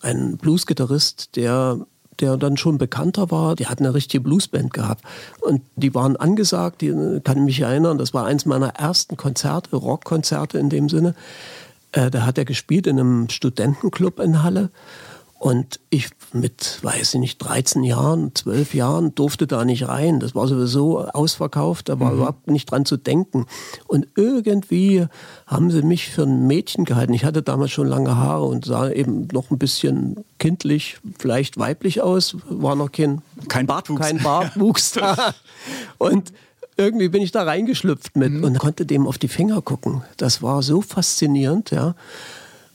[0.02, 1.80] ein Bluesgitarrist, der
[2.20, 5.04] der dann schon bekannter war, die hat eine richtige Bluesband gehabt.
[5.40, 10.60] Und die waren angesagt, die kann mich erinnern, das war eins meiner ersten Konzerte, Rockkonzerte
[10.60, 11.16] in dem Sinne.
[11.92, 14.72] Äh, da hat er gespielt in einem Studentenclub in Halle.
[15.40, 20.20] Und ich mit, weiß ich nicht, 13 Jahren, 12 Jahren durfte da nicht rein.
[20.20, 22.18] Das war sowieso ausverkauft, da war mhm.
[22.18, 23.46] überhaupt nicht dran zu denken.
[23.88, 25.08] Und irgendwie
[25.48, 27.14] haben sie mich für ein Mädchen gehalten.
[27.14, 32.02] Ich hatte damals schon lange Haare und sah eben noch ein bisschen kindlich, vielleicht weiblich
[32.02, 32.36] aus.
[32.50, 34.02] War noch kein, kein Bartwuchs.
[34.02, 35.34] Kein Bartwuchs da.
[35.98, 36.34] Und
[36.80, 38.44] irgendwie bin ich da reingeschlüpft mit mhm.
[38.44, 40.02] und konnte dem auf die Finger gucken.
[40.18, 41.94] Das war so faszinierend, ja.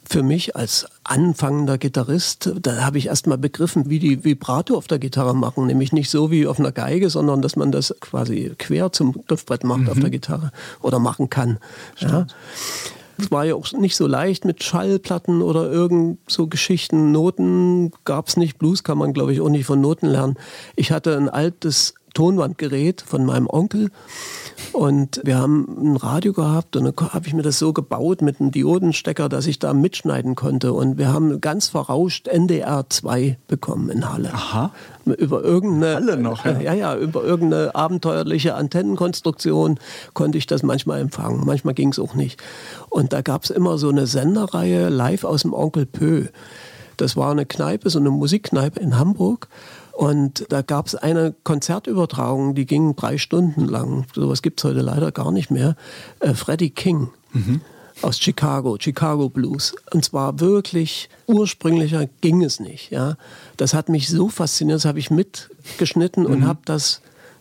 [0.06, 4.86] Für mich als anfangender Gitarrist, da habe ich erst mal begriffen, wie die Vibrato auf
[4.86, 5.66] der Gitarre machen.
[5.66, 9.64] Nämlich nicht so wie auf einer Geige, sondern dass man das quasi quer zum Griffbrett
[9.64, 9.88] macht mhm.
[9.88, 11.58] auf der Gitarre oder machen kann.
[11.96, 12.26] Ja.
[13.16, 17.10] Es war ja auch nicht so leicht mit Schallplatten oder irgend so Geschichten.
[17.12, 18.58] Noten gab es nicht.
[18.58, 20.36] Blues kann man, glaube ich, auch nicht von Noten lernen.
[20.76, 23.90] Ich hatte ein altes Tonbandgerät von meinem Onkel.
[24.72, 28.40] Und wir haben ein Radio gehabt und dann habe ich mir das so gebaut mit
[28.40, 30.72] einem Diodenstecker, dass ich da mitschneiden konnte.
[30.72, 34.32] Und wir haben ganz verrauscht NDR 2 bekommen in Halle.
[34.32, 34.72] Aha.
[35.04, 36.60] Über irgendeine, Halle noch, ja.
[36.60, 39.78] ja, ja, über irgendeine abenteuerliche Antennenkonstruktion
[40.14, 41.44] konnte ich das manchmal empfangen.
[41.44, 42.42] Manchmal ging es auch nicht.
[42.88, 46.26] Und da gab es immer so eine Sendereihe live aus dem Onkel Pö.
[46.96, 49.48] Das war eine Kneipe, so eine Musikkneipe in Hamburg.
[49.96, 54.06] Und da gab es eine Konzertübertragung, die ging drei Stunden lang.
[54.14, 55.76] Sowas gibt es heute leider gar nicht mehr.
[56.20, 57.10] Äh, Freddie King.
[57.32, 57.60] Mhm
[58.02, 59.74] aus Chicago, Chicago Blues.
[59.92, 62.90] Und zwar wirklich ursprünglicher ging es nicht.
[62.90, 63.16] Ja,
[63.56, 66.30] das hat mich so fasziniert, das habe ich mitgeschnitten mhm.
[66.30, 67.00] und habe das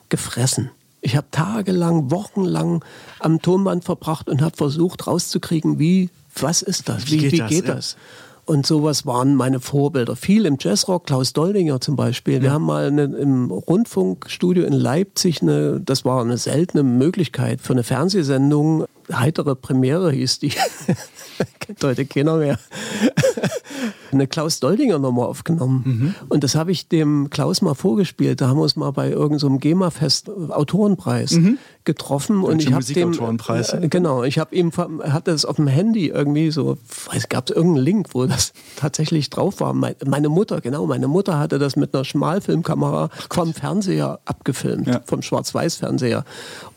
[0.09, 0.71] gefressen.
[1.01, 2.83] Ich habe tagelang, wochenlang
[3.19, 7.37] am Tonband verbracht und habe versucht rauszukriegen, wie, was ist das, wie, wie geht, wie
[7.37, 7.97] das, geht das?
[8.45, 10.15] Und sowas waren meine Vorbilder.
[10.15, 12.41] Viel im Jazzrock, Klaus Doldinger zum Beispiel.
[12.41, 17.73] Wir haben mal eine, im Rundfunkstudio in Leipzig, eine, das war eine seltene Möglichkeit für
[17.73, 18.86] eine Fernsehsendung.
[19.12, 20.49] Heitere Premiere hieß die.
[21.60, 22.60] Kennt heute keiner mehr.
[24.13, 25.84] Eine Klaus Doldinger Nummer aufgenommen.
[25.86, 26.15] Mhm.
[26.30, 28.41] Und das habe ich dem Klaus mal vorgespielt.
[28.41, 31.58] Da haben wir uns mal bei irgendeinem so GEMA-Fest Autorenpreis mhm.
[31.84, 32.43] getroffen.
[32.43, 36.52] und ich habe dem äh, genau, ich habe ihm hatte es auf dem Handy irgendwie
[36.52, 36.78] so,
[37.12, 39.73] weiß gab es irgendeinen Link, wo das tatsächlich drauf war.
[39.73, 45.02] Meine Mutter, genau, meine Mutter hatte das mit einer Schmalfilmkamera vom Fernseher abgefilmt, ja.
[45.06, 46.26] vom Schwarz-Weiß-Fernseher.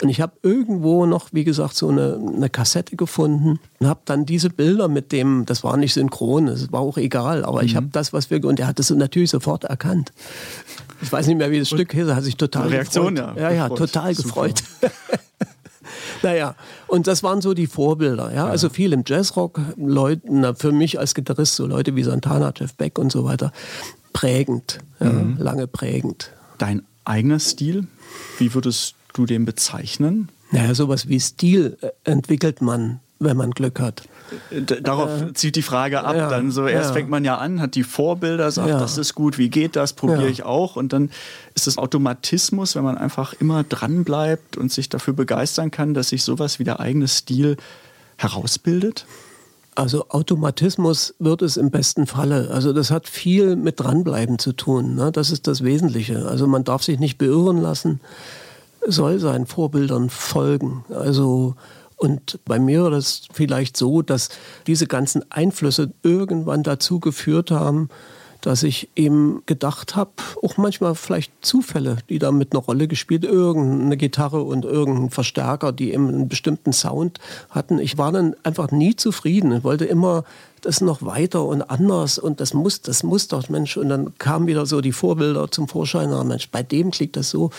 [0.02, 4.24] Und ich habe irgendwo noch, wie gesagt, so eine, eine Kassette gefunden und habe dann
[4.24, 7.66] diese Bilder mit dem, das war nicht synchron, es war auch egal, aber mhm.
[7.66, 10.12] ich habe das, was wir, und er hat es natürlich sofort erkannt.
[11.02, 13.36] Ich weiß nicht mehr, wie das und Stück hieß, er hat sich total Reaktion, gefreut.
[13.36, 13.78] Ja, ja, gefreut.
[13.78, 14.28] total Super.
[14.28, 14.62] gefreut.
[16.22, 16.54] naja,
[16.86, 18.30] und das waren so die Vorbilder.
[18.30, 18.46] Ja?
[18.46, 18.46] ja.
[18.46, 22.98] Also viel im Jazzrock, Leuten, für mich als Gitarrist, so Leute wie Santana, Jeff Beck
[22.98, 23.52] und so weiter,
[24.12, 25.36] prägend, ja, mhm.
[25.38, 26.30] lange prägend.
[26.56, 27.86] Dein eigener Stil,
[28.38, 30.30] wie würdest du den bezeichnen?
[30.50, 34.02] Naja, sowas wie Stil äh, entwickelt man wenn man Glück hat.
[34.82, 36.16] Darauf äh, zieht die Frage ab.
[36.16, 36.94] Ja, dann so erst ja.
[36.94, 38.78] fängt man ja an, hat die Vorbilder, sagt, ja.
[38.78, 40.76] das ist gut, wie geht das, probiere ich auch.
[40.76, 41.10] Und dann
[41.54, 46.08] ist es Automatismus, wenn man einfach immer dran bleibt und sich dafür begeistern kann, dass
[46.08, 47.56] sich sowas wie der eigene Stil
[48.16, 49.06] herausbildet.
[49.76, 52.50] Also Automatismus wird es im besten Falle.
[52.50, 54.94] Also das hat viel mit dranbleiben zu tun.
[54.94, 55.12] Ne?
[55.12, 56.26] Das ist das Wesentliche.
[56.26, 58.00] Also man darf sich nicht beirren lassen,
[58.86, 60.84] soll seinen Vorbildern folgen.
[60.88, 61.56] Also
[61.96, 64.28] und bei mir war das vielleicht so, dass
[64.66, 67.88] diese ganzen Einflüsse irgendwann dazu geführt haben,
[68.42, 73.24] dass ich eben gedacht habe, auch manchmal vielleicht Zufälle, die da mit einer Rolle gespielt,
[73.24, 77.18] irgendeine Gitarre und irgendein Verstärker, die eben einen bestimmten Sound
[77.50, 77.78] hatten.
[77.78, 79.50] Ich war dann einfach nie zufrieden.
[79.52, 80.24] Ich wollte immer
[80.62, 83.76] das noch weiter und anders und das muss, das muss doch, Mensch.
[83.76, 87.30] Und dann kamen wieder so die Vorbilder zum Vorschein, na, Mensch, bei dem klingt das
[87.30, 87.50] so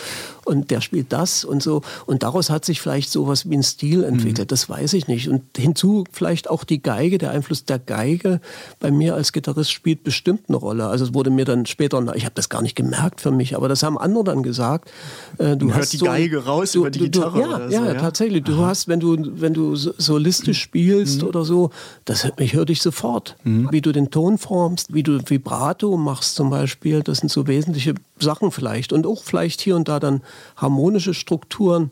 [0.46, 1.82] und der spielt das und so.
[2.06, 4.48] Und daraus hat sich vielleicht sowas wie ein Stil entwickelt, mhm.
[4.48, 5.30] das weiß ich nicht.
[5.30, 8.42] Und hinzu vielleicht auch die Geige, der Einfluss der Geige
[8.80, 10.88] bei mir als Gitarrist spielt bestimmt eine Rolle.
[10.88, 13.70] Also es wurde mir dann später, ich habe das gar nicht gemerkt für mich, aber
[13.70, 14.92] das haben andere dann gesagt.
[15.38, 17.42] Äh, du Man hast die so, Geige raus du, über die Gitarre.
[17.42, 18.44] Du, ja, ja, so, ja, tatsächlich.
[18.44, 18.68] Du Aha.
[18.68, 21.28] hast, wenn du, wenn du solistisch spielst mhm.
[21.28, 21.72] oder so,
[22.06, 23.36] das mich hört dich sofort.
[23.44, 23.68] Mhm.
[23.72, 27.96] Wie du den Ton formst, wie du Vibrato machst zum Beispiel, das sind so wesentliche
[28.20, 28.94] Sachen vielleicht.
[28.94, 30.22] Und auch vielleicht hier und da dann
[30.56, 31.92] harmonische Strukturen,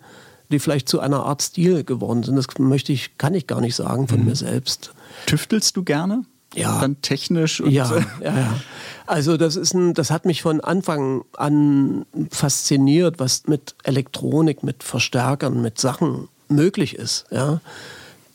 [0.51, 2.35] die vielleicht zu einer Art Stil geworden sind.
[2.35, 4.25] Das möchte ich, kann ich gar nicht sagen von mhm.
[4.25, 4.93] mir selbst.
[5.25, 6.23] Tüftelst du gerne?
[6.53, 6.79] Ja.
[6.79, 7.91] Dann technisch und ja,
[8.23, 8.53] ja, ja.
[9.05, 14.83] Also das ist ein, das hat mich von Anfang an fasziniert, was mit Elektronik, mit
[14.83, 17.25] Verstärkern, mit Sachen möglich ist.
[17.31, 17.59] Ja.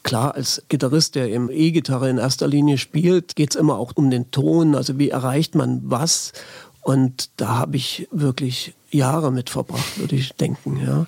[0.03, 4.11] Klar, als Gitarrist, der im E-Gitarre in erster Linie spielt, geht es immer auch um
[4.11, 6.33] den Ton, also wie erreicht man was.
[6.81, 10.81] Und da habe ich wirklich Jahre mit verbracht, würde ich denken.
[10.85, 11.07] Ja.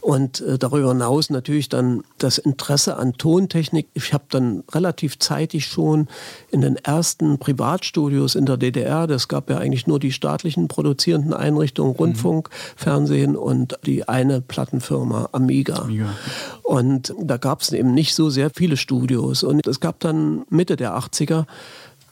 [0.00, 3.88] Und äh, darüber hinaus natürlich dann das Interesse an Tontechnik.
[3.92, 6.08] Ich habe dann relativ zeitig schon
[6.50, 11.34] in den ersten Privatstudios in der DDR, das gab ja eigentlich nur die staatlichen produzierenden
[11.34, 12.54] Einrichtungen, Rundfunk, mhm.
[12.76, 15.82] Fernsehen und die eine Plattenfirma Amiga.
[15.82, 16.14] Amiga.
[16.62, 19.42] Und da gab es eben nicht so sehr viele Studios.
[19.42, 21.44] Und es gab dann Mitte der 80er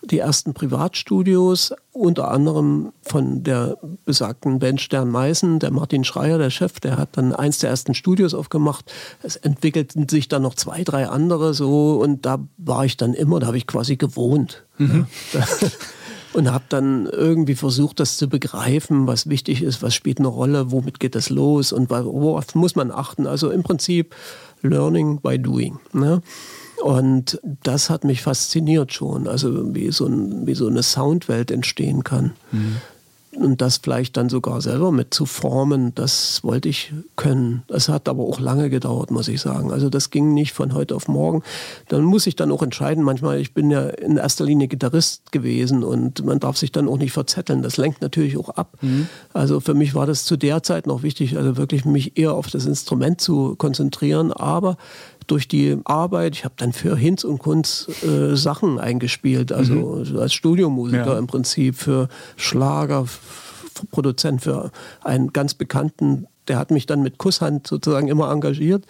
[0.03, 6.51] die ersten Privatstudios, unter anderem von der besagten Band Stern Meißen, der Martin Schreier, der
[6.51, 8.93] Chef, der hat dann eins der ersten Studios aufgemacht.
[9.23, 13.41] Es entwickelten sich dann noch zwei, drei andere so und da war ich dann immer,
[13.41, 14.65] da habe ich quasi gewohnt.
[14.79, 15.07] Mhm.
[15.33, 15.47] Ja.
[16.33, 20.71] und habe dann irgendwie versucht, das zu begreifen, was wichtig ist, was spielt eine Rolle,
[20.71, 23.27] womit geht das los und worauf muss man achten.
[23.27, 24.15] Also im Prinzip
[24.63, 25.79] Learning by Doing.
[25.93, 26.23] Ne?
[26.83, 32.05] Und das hat mich fasziniert schon, also wie so, ein, wie so eine Soundwelt entstehen
[32.05, 32.33] kann.
[32.53, 32.77] Mhm.
[33.39, 37.63] Und das vielleicht dann sogar selber mit zu formen, das wollte ich können.
[37.69, 39.71] Das hat aber auch lange gedauert, muss ich sagen.
[39.71, 41.43] Also das ging nicht von heute auf morgen.
[41.89, 43.05] Dann muss ich dann auch entscheiden.
[43.05, 46.99] Manchmal, ich bin ja in erster Linie Gitarrist gewesen und man darf sich dann auch
[46.99, 47.63] nicht verzetteln.
[47.63, 48.77] Das lenkt natürlich auch ab.
[48.81, 49.09] Mhm.
[49.33, 52.51] Also für mich war das zu der Zeit noch wichtig, also wirklich mich eher auf
[52.51, 54.33] das Instrument zu konzentrieren.
[54.33, 54.77] Aber
[55.29, 60.19] durch die Arbeit, ich habe dann für Hinz und Kunz äh, Sachen eingespielt, also mhm.
[60.19, 61.19] als Studiomusiker ja.
[61.19, 63.07] im Prinzip für Schlager,
[63.91, 68.85] Produzent für einen ganz bekannten, der hat mich dann mit Kusshand sozusagen immer engagiert,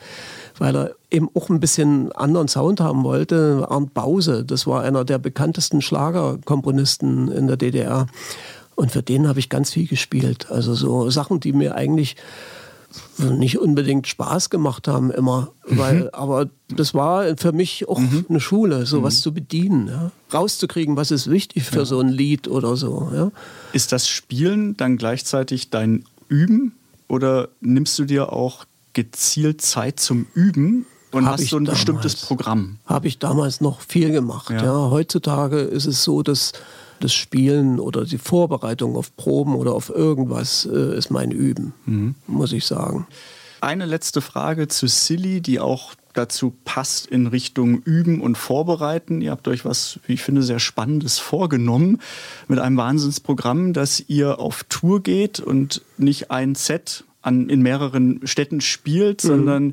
[0.58, 3.66] weil er eben auch ein bisschen anderen Sound haben wollte.
[3.68, 8.06] Arndt Bause, das war einer der bekanntesten Schlagerkomponisten in der DDR.
[8.76, 10.50] Und für den habe ich ganz viel gespielt.
[10.50, 12.16] Also so Sachen, die mir eigentlich
[13.18, 16.08] nicht unbedingt Spaß gemacht haben immer, weil, mhm.
[16.12, 18.26] aber das war für mich auch mhm.
[18.28, 19.22] eine Schule, sowas mhm.
[19.22, 20.10] zu bedienen, ja?
[20.32, 21.84] rauszukriegen, was ist wichtig für ja.
[21.84, 23.10] so ein Lied oder so.
[23.12, 23.30] Ja?
[23.72, 26.72] Ist das Spielen dann gleichzeitig dein Üben
[27.08, 31.78] oder nimmst du dir auch gezielt Zeit zum Üben und hab hast so ein damals,
[31.78, 32.78] bestimmtes Programm.
[32.86, 34.50] Habe ich damals noch viel gemacht.
[34.50, 34.90] Ja.
[34.90, 36.52] Heutzutage ist es so, dass
[37.00, 42.14] das Spielen oder die Vorbereitung auf Proben oder auf irgendwas äh, ist mein Üben, mhm.
[42.26, 43.06] muss ich sagen.
[43.60, 49.20] Eine letzte Frage zu Silly, die auch dazu passt in Richtung Üben und Vorbereiten.
[49.20, 52.00] Ihr habt euch was, wie ich finde, sehr Spannendes vorgenommen
[52.48, 58.20] mit einem Wahnsinnsprogramm, dass ihr auf Tour geht und nicht ein Set an, in mehreren
[58.24, 59.28] Städten spielt, mhm.
[59.28, 59.70] sondern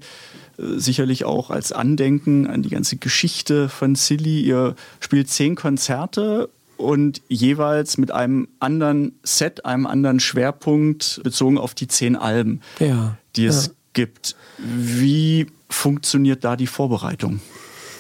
[0.57, 4.41] äh, sicherlich auch als Andenken an die ganze Geschichte von Silly.
[4.41, 11.73] Ihr spielt zehn Konzerte und jeweils mit einem anderen Set, einem anderen Schwerpunkt bezogen auf
[11.73, 13.71] die zehn Alben, ja, die es ja.
[13.93, 14.35] gibt.
[14.57, 17.39] Wie funktioniert da die Vorbereitung?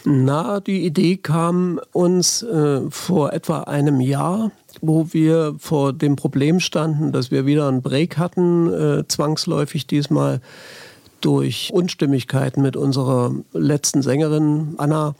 [0.05, 6.59] Na, die Idee kam uns äh, vor etwa einem Jahr, wo wir vor dem Problem
[6.59, 10.41] standen, dass wir wieder einen Break hatten, äh, zwangsläufig diesmal
[11.21, 15.15] durch Unstimmigkeiten mit unserer letzten Sängerin Anna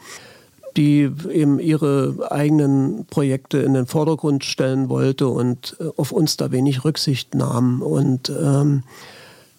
[0.77, 6.51] die eben ihre eigenen Projekte in den Vordergrund stellen wollte und äh, auf uns da
[6.51, 7.81] wenig Rücksicht nahm.
[7.81, 8.83] Und ähm,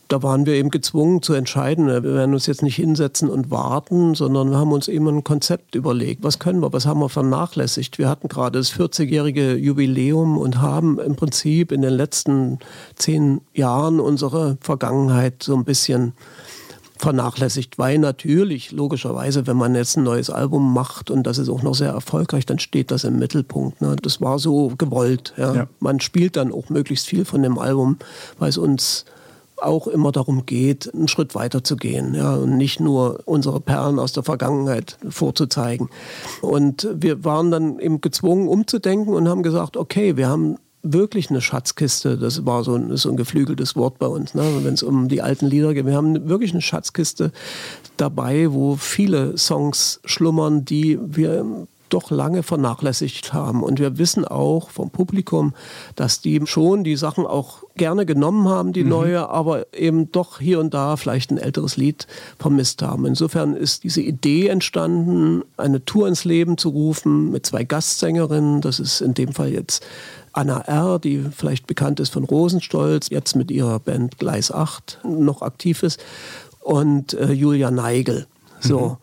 [0.08, 1.88] da waren wir eben gezwungen zu entscheiden.
[1.88, 5.74] Wir werden uns jetzt nicht hinsetzen und warten, sondern wir haben uns eben ein Konzept
[5.74, 6.22] überlegt.
[6.22, 7.98] Was können wir, was haben wir vernachlässigt?
[7.98, 12.60] Wir hatten gerade das 40-jährige Jubiläum und haben im Prinzip in den letzten
[12.94, 16.12] zehn Jahren unsere Vergangenheit so ein bisschen
[16.96, 21.62] vernachlässigt, weil natürlich, logischerweise, wenn man jetzt ein neues Album macht und das ist auch
[21.62, 23.80] noch sehr erfolgreich, dann steht das im Mittelpunkt.
[23.80, 23.96] Ne?
[24.02, 25.34] Das war so gewollt.
[25.36, 25.54] Ja?
[25.54, 25.66] ja.
[25.80, 27.98] Man spielt dann auch möglichst viel von dem Album,
[28.38, 29.04] weil es uns
[29.60, 33.98] auch immer darum geht, einen Schritt weiter zu gehen ja, und nicht nur unsere Perlen
[33.98, 35.88] aus der Vergangenheit vorzuzeigen.
[36.42, 40.56] Und wir waren dann eben gezwungen, umzudenken und haben gesagt, okay, wir haben
[40.92, 42.18] wirklich eine Schatzkiste.
[42.18, 44.42] Das war so ein, so ein geflügeltes Wort bei uns, ne?
[44.62, 45.86] wenn es um die alten Lieder geht.
[45.86, 47.32] Wir haben wirklich eine Schatzkiste
[47.96, 53.62] dabei, wo viele Songs schlummern, die wir doch lange vernachlässigt haben.
[53.62, 55.54] Und wir wissen auch vom Publikum,
[55.94, 58.90] dass die schon die Sachen auch gerne genommen haben, die mhm.
[58.90, 62.06] neue, aber eben doch hier und da vielleicht ein älteres Lied
[62.38, 63.06] vermisst haben.
[63.06, 68.60] Insofern ist diese Idee entstanden, eine Tour ins Leben zu rufen mit zwei Gastsängerinnen.
[68.60, 69.84] Das ist in dem Fall jetzt
[70.36, 75.42] Anna R., die vielleicht bekannt ist von Rosenstolz, jetzt mit ihrer Band Gleis 8 noch
[75.42, 76.00] aktiv ist,
[76.60, 78.26] und äh, Julia Neigel.
[78.60, 78.80] So.
[78.80, 78.96] Mhm.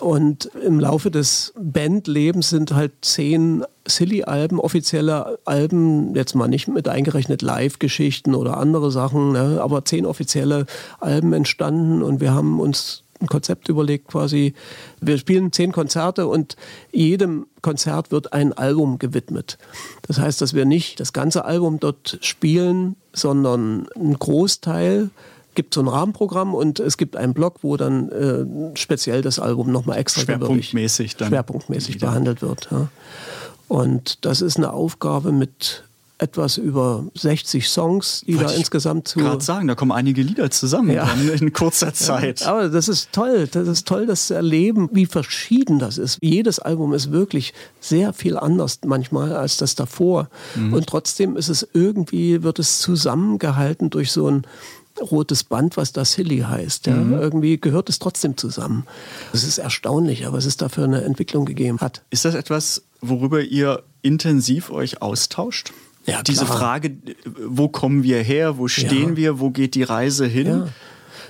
[0.00, 6.88] Und im Laufe des Bandlebens sind halt zehn Silly-Alben, offizielle Alben, jetzt mal nicht mit
[6.88, 10.66] eingerechnet Live-Geschichten oder andere Sachen, ne, aber zehn offizielle
[10.98, 14.54] Alben entstanden und wir haben uns ein Konzept überlegt quasi.
[15.00, 16.56] Wir spielen zehn Konzerte und
[16.90, 19.58] jedem Konzert wird ein Album gewidmet.
[20.02, 25.10] Das heißt, dass wir nicht das ganze Album dort spielen, sondern ein Großteil
[25.54, 29.70] gibt so ein Rahmenprogramm und es gibt einen Block, wo dann äh, speziell das Album
[29.70, 32.68] nochmal extra schwerpunktmäßig, dann schwerpunktmäßig behandelt wird.
[32.70, 32.88] Ja.
[33.68, 35.84] Und das ist eine Aufgabe mit
[36.22, 39.18] etwas über 60 Songs, die Wollte da insgesamt zu.
[39.18, 41.10] gerade sagen, da kommen einige Lieder zusammen ja.
[41.12, 42.40] in kurzer Zeit.
[42.40, 43.48] Ja, aber das ist toll.
[43.50, 46.18] Das ist toll, das zu erleben, wie verschieden das ist.
[46.22, 50.28] Jedes Album ist wirklich sehr viel anders manchmal als das davor.
[50.54, 50.74] Mhm.
[50.74, 54.46] Und trotzdem ist es irgendwie, wird es zusammengehalten durch so ein
[55.00, 56.86] rotes Band, was das Hilly heißt.
[56.86, 56.94] Ja?
[56.94, 57.14] Mhm.
[57.14, 58.86] Irgendwie gehört es trotzdem zusammen.
[59.32, 62.02] Es ist erstaunlich, was es da für eine Entwicklung gegeben hat.
[62.10, 65.72] Ist das etwas, worüber ihr intensiv euch austauscht?
[66.06, 66.96] Ja, Diese Frage,
[67.46, 69.16] wo kommen wir her, wo stehen ja.
[69.16, 70.46] wir, wo geht die Reise hin?
[70.46, 70.68] Ja.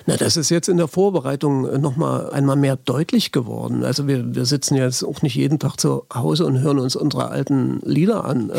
[0.06, 3.84] Na, das ist jetzt in der Vorbereitung noch mal einmal mehr deutlich geworden.
[3.84, 7.28] Also wir, wir sitzen jetzt auch nicht jeden Tag zu Hause und hören uns unsere
[7.28, 8.50] alten Lieder an.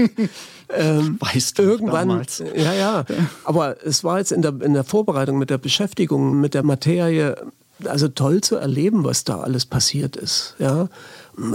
[0.76, 2.42] ähm, weißt du irgendwann, damals.
[2.56, 3.04] Ja, ja.
[3.44, 7.36] Aber es war jetzt in der, in der Vorbereitung mit der Beschäftigung mit der Materie
[7.84, 10.56] also toll zu erleben, was da alles passiert ist.
[10.58, 10.88] Ja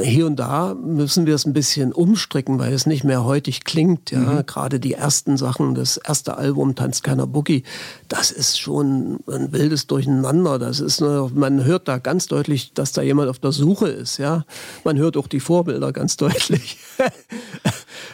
[0.01, 4.09] hier und da müssen wir es ein bisschen umstricken, weil es nicht mehr heutig klingt.
[4.09, 4.45] Ja, mhm.
[4.45, 7.63] gerade die ersten Sachen, das erste Album Tanzt keiner Boogie,
[8.07, 10.57] das ist schon ein wildes Durcheinander.
[10.57, 14.17] Das ist, man hört da ganz deutlich, dass da jemand auf der Suche ist.
[14.17, 14.45] Ja,
[14.83, 16.79] man hört auch die Vorbilder ganz deutlich.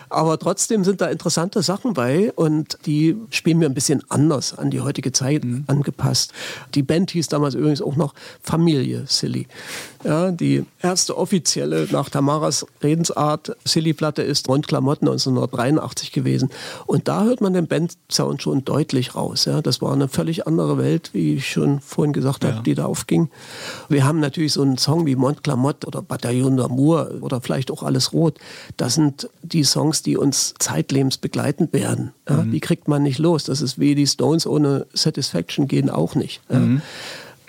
[0.09, 4.69] Aber trotzdem sind da interessante Sachen bei und die spielen mir ein bisschen anders an
[4.69, 5.63] die heutige Zeit mhm.
[5.67, 6.33] angepasst.
[6.75, 9.47] Die Band hieß damals übrigens auch noch Familie Silly.
[10.03, 11.53] Ja, die erste offizielle
[11.91, 16.49] nach Tamaras Redensart Silly-Platte ist Rund Klamotten 1983 gewesen.
[16.85, 19.45] Und da hört man den Band-Sound schon deutlich raus.
[19.45, 19.61] Ja.
[19.61, 22.51] Das war eine völlig andere Welt, wie ich schon vorhin gesagt ja.
[22.51, 23.29] habe, die da aufging.
[23.89, 27.83] Wir haben natürlich so einen Song wie Mont Clamotte oder Bataillon d'Amour oder vielleicht auch
[27.83, 28.39] Alles Rot.
[28.77, 32.13] Das sind die Songs, die uns zeitlebens begleiten werden.
[32.29, 32.43] Ja.
[32.43, 32.51] Mhm.
[32.51, 33.43] Die kriegt man nicht los.
[33.43, 36.41] Das ist wie die Stones ohne Satisfaction gehen auch nicht.
[36.49, 36.61] Ja.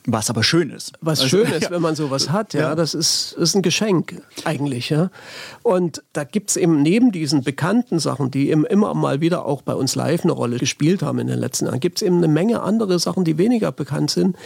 [0.06, 0.92] Was aber schön ist.
[1.00, 1.70] Was also, schön ist, ja.
[1.70, 2.74] wenn man sowas hat, ja, ja.
[2.74, 4.90] das ist, ist ein Geschenk eigentlich.
[4.90, 5.10] Ja.
[5.62, 9.62] Und da gibt es eben neben diesen bekannten Sachen, die eben immer mal wieder auch
[9.62, 12.28] bei uns live eine Rolle gespielt haben in den letzten Jahren, gibt es eben eine
[12.28, 14.36] Menge andere Sachen, die weniger bekannt sind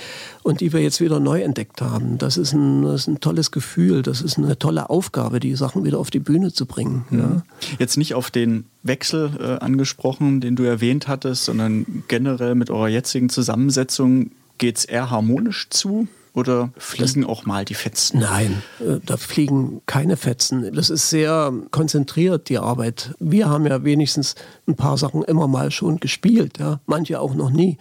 [0.44, 2.18] und die wir jetzt wieder neu entdeckt haben.
[2.18, 5.84] Das ist ein, das ist ein tolles Gefühl, das ist eine tolle Aufgabe, die Sachen
[5.84, 7.04] wieder auf die Bühne zu bringen.
[7.10, 7.18] Mhm.
[7.18, 7.42] Ja.
[7.80, 12.88] Jetzt nicht auf den Wechsel äh, angesprochen, den du erwähnt hattest, sondern generell mit eurer
[12.88, 16.08] jetzigen Zusammensetzung Geht es eher harmonisch zu?
[16.34, 18.20] Oder fliegen auch mal die Fetzen?
[18.20, 20.72] Nein, äh, da fliegen keine Fetzen.
[20.72, 23.12] Das ist sehr konzentriert, die Arbeit.
[23.18, 24.36] Wir haben ja wenigstens
[24.68, 26.80] ein paar Sachen immer mal schon gespielt, ja?
[26.86, 27.76] manche auch noch nie.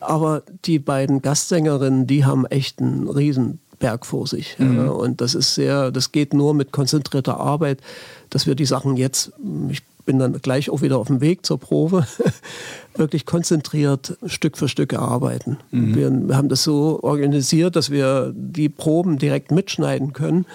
[0.00, 4.58] Aber die beiden Gastsängerinnen, die haben echt einen Riesenberg vor sich.
[4.58, 4.76] Mhm.
[4.76, 4.90] Ja?
[4.90, 7.80] Und das ist sehr, das geht nur mit konzentrierter Arbeit,
[8.28, 9.32] dass wir die Sachen jetzt,
[9.70, 12.06] ich bin dann gleich auch wieder auf dem Weg zur Probe,
[12.98, 15.58] wirklich konzentriert Stück für Stück erarbeiten.
[15.70, 15.94] Mhm.
[15.94, 20.46] Wir, wir, haben das so organisiert, dass wir die Proben direkt mitschneiden können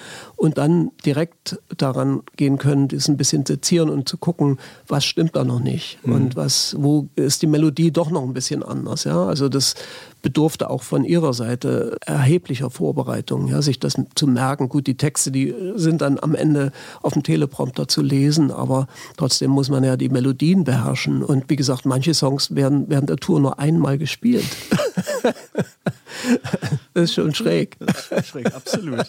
[0.44, 5.38] und dann direkt daran gehen können, das ein bisschen sezieren und zu gucken, was stimmt
[5.38, 6.14] da noch nicht mhm.
[6.14, 9.06] und was, wo ist die Melodie doch noch ein bisschen anders.
[9.06, 9.24] Ja?
[9.24, 9.76] Also das
[10.22, 14.68] bedurfte auch von ihrer Seite erheblicher Vorbereitung, ja, sich das zu merken.
[14.68, 19.50] Gut, die Texte, die sind dann am Ende auf dem Teleprompter zu lesen, aber trotzdem
[19.50, 21.24] muss man ja die Melodien beherrschen.
[21.24, 24.44] Und wie gesagt, manche Songs werden während der Tour nur einmal gespielt.
[26.94, 27.78] das ist schon schräg.
[27.80, 29.06] Das ist schräg, absolut.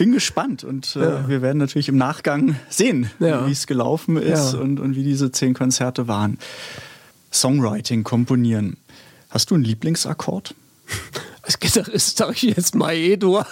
[0.00, 1.28] Bin gespannt und äh, ja.
[1.28, 3.46] wir werden natürlich im Nachgang sehen, ja.
[3.46, 4.58] wie es gelaufen ist ja.
[4.58, 6.38] und, und wie diese zehn Konzerte waren.
[7.30, 8.78] Songwriting, komponieren.
[9.28, 10.54] Hast du einen Lieblingsakkord?
[11.42, 13.44] Als Gitarrist sage ich jetzt Maedo.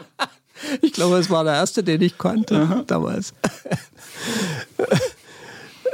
[0.80, 2.84] ich glaube, es war der erste, den ich konnte Aha.
[2.86, 3.34] damals.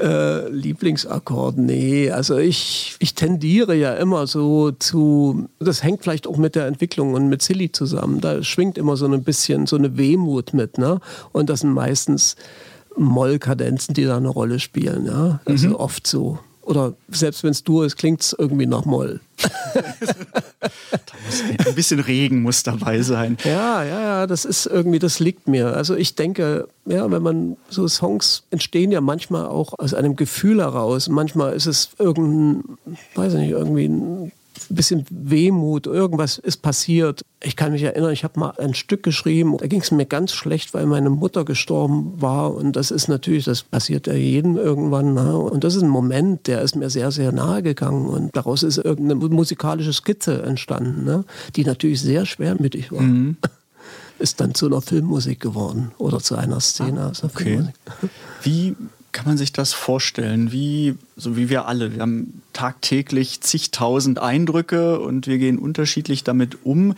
[0.00, 2.10] Äh, Lieblingsakkord, nee.
[2.10, 7.14] Also ich, ich tendiere ja immer so zu, das hängt vielleicht auch mit der Entwicklung
[7.14, 8.20] und mit Silly zusammen.
[8.20, 11.00] Da schwingt immer so ein bisschen so eine Wehmut mit, ne?
[11.32, 12.36] Und das sind meistens
[12.96, 15.40] Mollkadenzen, die da eine Rolle spielen, ja.
[15.44, 15.74] Also mhm.
[15.76, 16.38] oft so.
[16.62, 19.20] Oder selbst wenn es dur ist, klingt es irgendwie nach Moll.
[21.66, 23.36] ein bisschen Regen muss dabei sein.
[23.44, 25.74] Ja, ja, ja, das ist irgendwie, das liegt mir.
[25.74, 30.60] Also ich denke, ja, wenn man so Songs entstehen ja manchmal auch aus einem Gefühl
[30.60, 31.08] heraus.
[31.08, 32.78] Manchmal ist es irgendein,
[33.14, 34.32] weiß ich nicht, irgendwie ein
[34.68, 37.24] bisschen Wehmut, irgendwas ist passiert.
[37.42, 40.32] Ich kann mich erinnern, ich habe mal ein Stück geschrieben, da ging es mir ganz
[40.32, 42.54] schlecht, weil meine Mutter gestorben war.
[42.54, 45.14] Und das ist natürlich, das passiert ja jedem irgendwann.
[45.14, 45.36] Ne?
[45.36, 48.06] Und das ist ein Moment, der ist mir sehr, sehr nahe gegangen.
[48.06, 51.24] Und daraus ist irgendeine musikalische Skizze entstanden, ne?
[51.54, 53.02] die natürlich sehr schwermütig war.
[53.02, 53.36] Mhm.
[54.18, 57.44] Ist dann zu einer Filmmusik geworden oder zu einer Szene ah, okay.
[57.44, 57.74] Filmmusik.
[58.42, 58.74] Wie
[59.16, 60.52] kann man sich das vorstellen?
[60.52, 66.66] Wie, so wie wir alle, wir haben tagtäglich zigtausend Eindrücke und wir gehen unterschiedlich damit
[66.66, 66.94] um.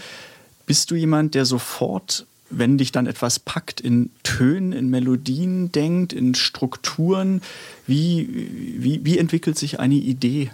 [0.66, 6.12] Bist du jemand, der sofort, wenn dich dann etwas packt, in Tönen, in Melodien denkt,
[6.12, 7.41] in Strukturen?
[7.87, 8.27] Wie,
[8.79, 10.51] wie, wie entwickelt sich eine Idee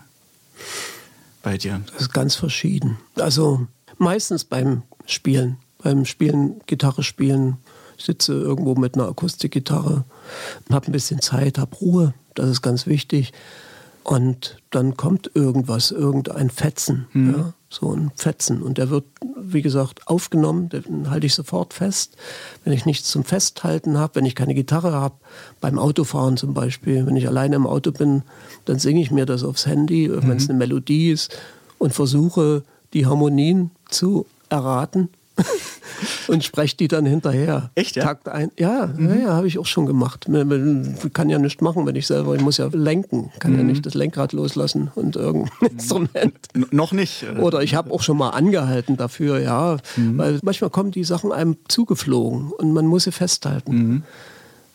[1.43, 1.81] bei dir?
[1.95, 2.99] Das ist ganz verschieden.
[3.15, 7.57] Also meistens beim Spielen, beim Spielen, Gitarre spielen,
[7.99, 10.05] sitze irgendwo mit einer Akustikgitarre,
[10.71, 13.33] habe ein bisschen Zeit, habe Ruhe, das ist ganz wichtig.
[14.05, 17.35] Und dann kommt irgendwas, irgendein Fetzen, mhm.
[17.35, 18.61] ja, so ein Fetzen.
[18.61, 19.05] Und der wird,
[19.41, 22.15] wie gesagt, aufgenommen, den halte ich sofort fest.
[22.65, 25.15] Wenn ich nichts zum Festhalten habe, wenn ich keine Gitarre habe,
[25.63, 28.25] beim Autofahren zum Beispiel, wenn ich alleine im Auto bin,
[28.67, 30.29] dann singe ich mir das aufs Handy, mhm.
[30.29, 31.35] wenn es eine Melodie ist
[31.79, 35.09] und versuche, die Harmonien zu erraten
[36.28, 37.70] und spreche die dann hinterher.
[37.74, 38.05] Echt, ja?
[38.05, 38.51] Takt ein.
[38.59, 39.09] Ja, mhm.
[39.09, 40.28] ja, ja habe ich auch schon gemacht.
[40.28, 43.59] Man, kann ja nichts machen, wenn ich selber, ich muss ja lenken, kann mhm.
[43.59, 45.66] ja nicht das Lenkrad loslassen und irgendein mhm.
[45.72, 46.35] Instrument.
[46.55, 47.26] N noch nicht.
[47.41, 50.18] Oder ich habe auch schon mal angehalten dafür, ja, mhm.
[50.18, 54.05] weil manchmal kommen die Sachen einem zugeflogen und man muss sie festhalten.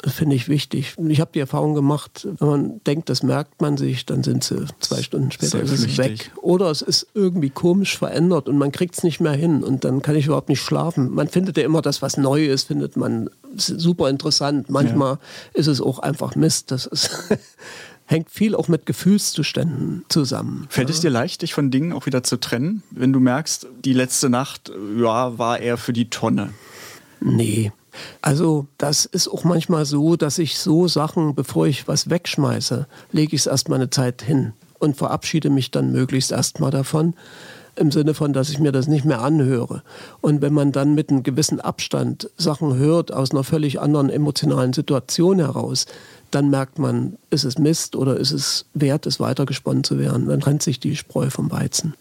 [0.02, 0.95] Das finde ich wichtig.
[1.10, 4.66] Ich habe die Erfahrung gemacht, wenn man denkt, das merkt man sich, dann sind sie
[4.80, 6.32] zwei Stunden später ist es weg.
[6.41, 10.02] Oder es ist irgendwie komisch verändert und man kriegt es nicht mehr hin und dann
[10.02, 11.14] kann ich überhaupt nicht schlafen.
[11.14, 14.70] Man findet ja immer das, was neu ist, findet man super interessant.
[14.70, 15.20] Manchmal ja.
[15.54, 16.72] ist es auch einfach Mist.
[16.72, 17.10] Das ist
[18.10, 20.66] hängt viel auch mit Gefühlszuständen zusammen.
[20.70, 23.93] Fällt es dir leicht, dich von Dingen auch wieder zu trennen, wenn du merkst, die
[23.93, 26.54] letzte Nacht ja, war eher für die Tonne?
[27.22, 27.72] Nee,
[28.22, 33.36] also das ist auch manchmal so, dass ich so Sachen, bevor ich was wegschmeiße, lege
[33.36, 37.14] ich es erstmal eine Zeit hin und verabschiede mich dann möglichst erstmal davon.
[37.76, 39.84] Im Sinne von, dass ich mir das nicht mehr anhöre.
[40.20, 44.74] Und wenn man dann mit einem gewissen Abstand Sachen hört aus einer völlig anderen emotionalen
[44.74, 45.86] Situation heraus,
[46.32, 50.28] dann merkt man, ist es Mist oder ist es wert, es weitergesponnen zu werden.
[50.28, 51.94] Dann trennt sich die Spreu vom Weizen.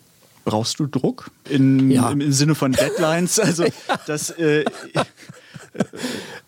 [0.44, 2.10] Brauchst du Druck in, ja.
[2.10, 3.38] im, im, Sinne von Deadlines?
[3.38, 3.64] Also
[4.06, 4.64] das äh,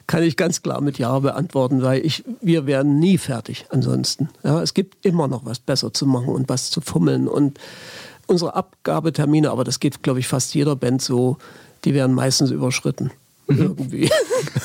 [0.07, 4.29] kann ich ganz klar mit Ja beantworten, weil ich, wir werden nie fertig ansonsten.
[4.43, 7.29] Ja, es gibt immer noch was besser zu machen und was zu fummeln.
[7.29, 7.59] Und
[8.27, 11.37] unsere Abgabetermine, aber das geht, glaube ich, fast jeder Band so,
[11.85, 13.11] die werden meistens überschritten.
[13.51, 13.59] Mhm.
[13.59, 14.11] Irgendwie.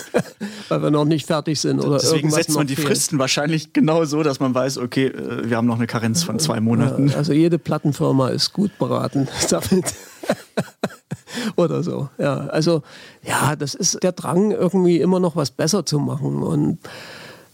[0.70, 1.80] Weil wir noch nicht fertig sind.
[1.80, 2.88] Oder Deswegen setzt man die fehlt.
[2.88, 6.40] Fristen wahrscheinlich genau so, dass man weiß, okay, äh, wir haben noch eine Karenz von
[6.40, 7.12] zwei Monaten.
[7.16, 9.94] Also jede Plattenfirma ist gut beraten damit.
[11.56, 12.10] oder so.
[12.18, 12.82] Ja, also
[13.24, 16.44] ja, das ist der Drang, irgendwie immer noch was besser zu machen.
[16.44, 16.80] Und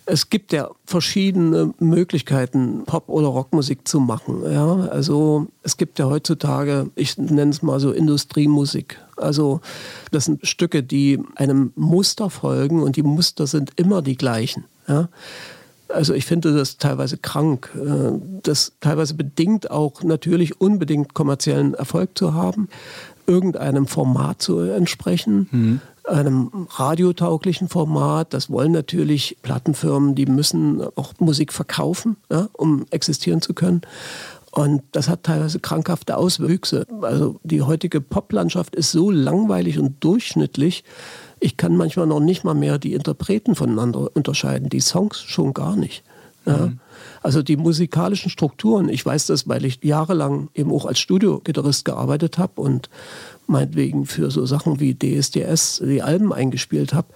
[0.06, 4.44] es gibt ja verschiedene Möglichkeiten, Pop- oder Rockmusik zu machen.
[4.52, 4.88] Ja?
[4.92, 9.00] Also es gibt ja heutzutage, ich nenne es mal so Industriemusik.
[9.16, 9.62] Also
[10.12, 14.66] das sind Stücke, die einem Muster folgen und die Muster sind immer die gleichen.
[14.88, 15.10] Ja?
[15.94, 17.70] Also ich finde das teilweise krank.
[17.76, 22.70] Äh, das teilweise bedingt auch natürlich unbedingt kommerziellen Erfolg zu haben,
[23.28, 25.48] irgendeinem Format zu entsprechen.
[25.52, 28.34] Mhm einem radiotauglichen Format.
[28.34, 33.82] Das wollen natürlich Plattenfirmen, die müssen auch Musik verkaufen, ja, um existieren zu können.
[34.52, 36.86] Und das hat teilweise krankhafte Auswüchse.
[37.02, 40.84] Also die heutige Poplandschaft ist so langweilig und durchschnittlich.
[41.42, 45.76] Ich kann manchmal noch nicht mal mehr die Interpreten voneinander unterscheiden, die Songs schon gar
[45.76, 46.04] nicht.
[46.46, 46.68] Ja.
[46.68, 46.80] Mhm.
[47.24, 52.38] Also die musikalischen Strukturen, ich weiß das, weil ich jahrelang eben auch als Studiogitarrist gearbeitet
[52.38, 52.90] habe und
[53.48, 57.08] meinetwegen für so Sachen wie DSDS die Alben eingespielt habe,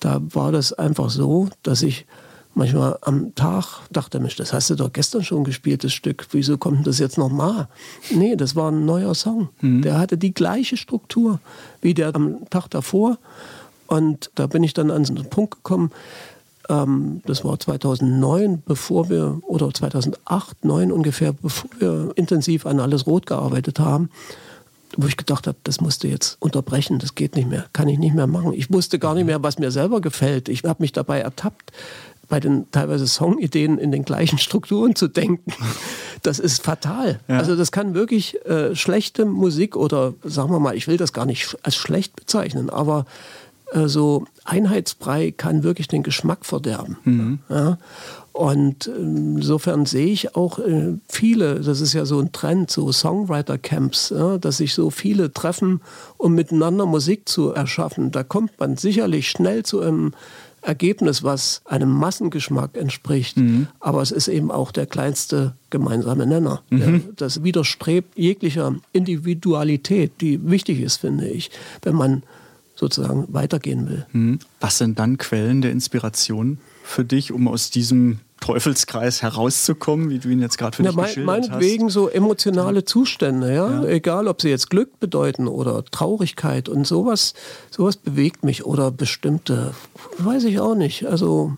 [0.00, 2.06] da war das einfach so, dass ich
[2.54, 6.58] manchmal am Tag dachte, Mensch, das hast du doch gestern schon gespielt, das Stück, wieso
[6.58, 7.68] kommt das jetzt nochmal?
[8.10, 9.48] Nee, das war ein neuer Song.
[9.60, 9.82] Mhm.
[9.82, 11.40] Der hatte die gleiche Struktur
[11.80, 13.18] wie der am Tag davor.
[13.92, 15.90] Und da bin ich dann an so einen Punkt gekommen,
[16.70, 23.06] ähm, das war 2009, bevor wir, oder 2008, 2009 ungefähr, bevor wir intensiv an Alles
[23.06, 24.08] Rot gearbeitet haben
[24.98, 27.98] wo ich gedacht habe, das musst du jetzt unterbrechen, das geht nicht mehr, kann ich
[27.98, 28.52] nicht mehr machen.
[28.52, 30.50] Ich wusste gar nicht mehr, was mir selber gefällt.
[30.50, 31.72] Ich habe mich dabei ertappt,
[32.28, 35.52] bei den teilweise Songideen in den gleichen Strukturen zu denken.
[36.22, 37.20] Das ist fatal.
[37.28, 37.38] Ja.
[37.38, 41.26] Also das kann wirklich äh, schlechte Musik oder sagen wir mal, ich will das gar
[41.26, 43.06] nicht als schlecht bezeichnen, aber
[43.86, 46.98] so Einheitsbrei kann wirklich den Geschmack verderben.
[47.04, 47.38] Mhm.
[47.48, 47.78] Ja?
[48.32, 52.90] Und ähm, insofern sehe ich auch äh, viele, das ist ja so ein Trend, so
[52.90, 55.82] Songwriter-Camps, ja, dass sich so viele treffen,
[56.16, 58.10] um miteinander Musik zu erschaffen.
[58.10, 60.12] Da kommt man sicherlich schnell zu einem
[60.62, 63.36] Ergebnis, was einem Massengeschmack entspricht.
[63.36, 63.66] Mhm.
[63.80, 66.62] Aber es ist eben auch der kleinste gemeinsame Nenner.
[66.70, 67.10] Mhm.
[67.16, 71.50] Das widerstrebt jeglicher Individualität, die wichtig ist, finde ich,
[71.82, 72.22] wenn man
[72.82, 74.06] sozusagen weitergehen will.
[74.12, 74.38] Mhm.
[74.60, 76.58] Was sind dann Quellen der Inspiration?
[76.82, 81.16] für dich, um aus diesem Teufelskreis herauszukommen, wie du ihn jetzt gerade für ja, dich
[81.16, 81.92] mein, meinetwegen hast?
[81.92, 83.82] so emotionale Zustände, ja?
[83.82, 83.84] ja?
[83.84, 87.34] Egal, ob sie jetzt Glück bedeuten oder Traurigkeit und sowas,
[87.70, 89.74] sowas bewegt mich oder bestimmte,
[90.18, 91.06] weiß ich auch nicht.
[91.06, 91.56] Also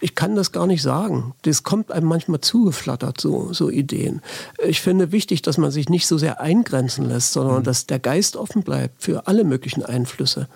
[0.00, 1.34] ich kann das gar nicht sagen.
[1.42, 4.22] Das kommt einem manchmal zugeflattert, so, so Ideen.
[4.64, 7.64] Ich finde wichtig, dass man sich nicht so sehr eingrenzen lässt, sondern mhm.
[7.64, 10.48] dass der Geist offen bleibt für alle möglichen Einflüsse.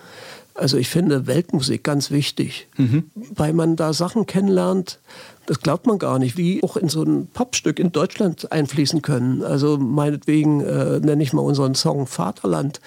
[0.55, 3.09] Also ich finde Weltmusik ganz wichtig, mhm.
[3.35, 4.99] weil man da Sachen kennenlernt,
[5.45, 9.43] das glaubt man gar nicht, wie auch in so ein Popstück in Deutschland einfließen können.
[9.43, 12.79] Also meinetwegen äh, nenne ich mal unseren Song Vaterland.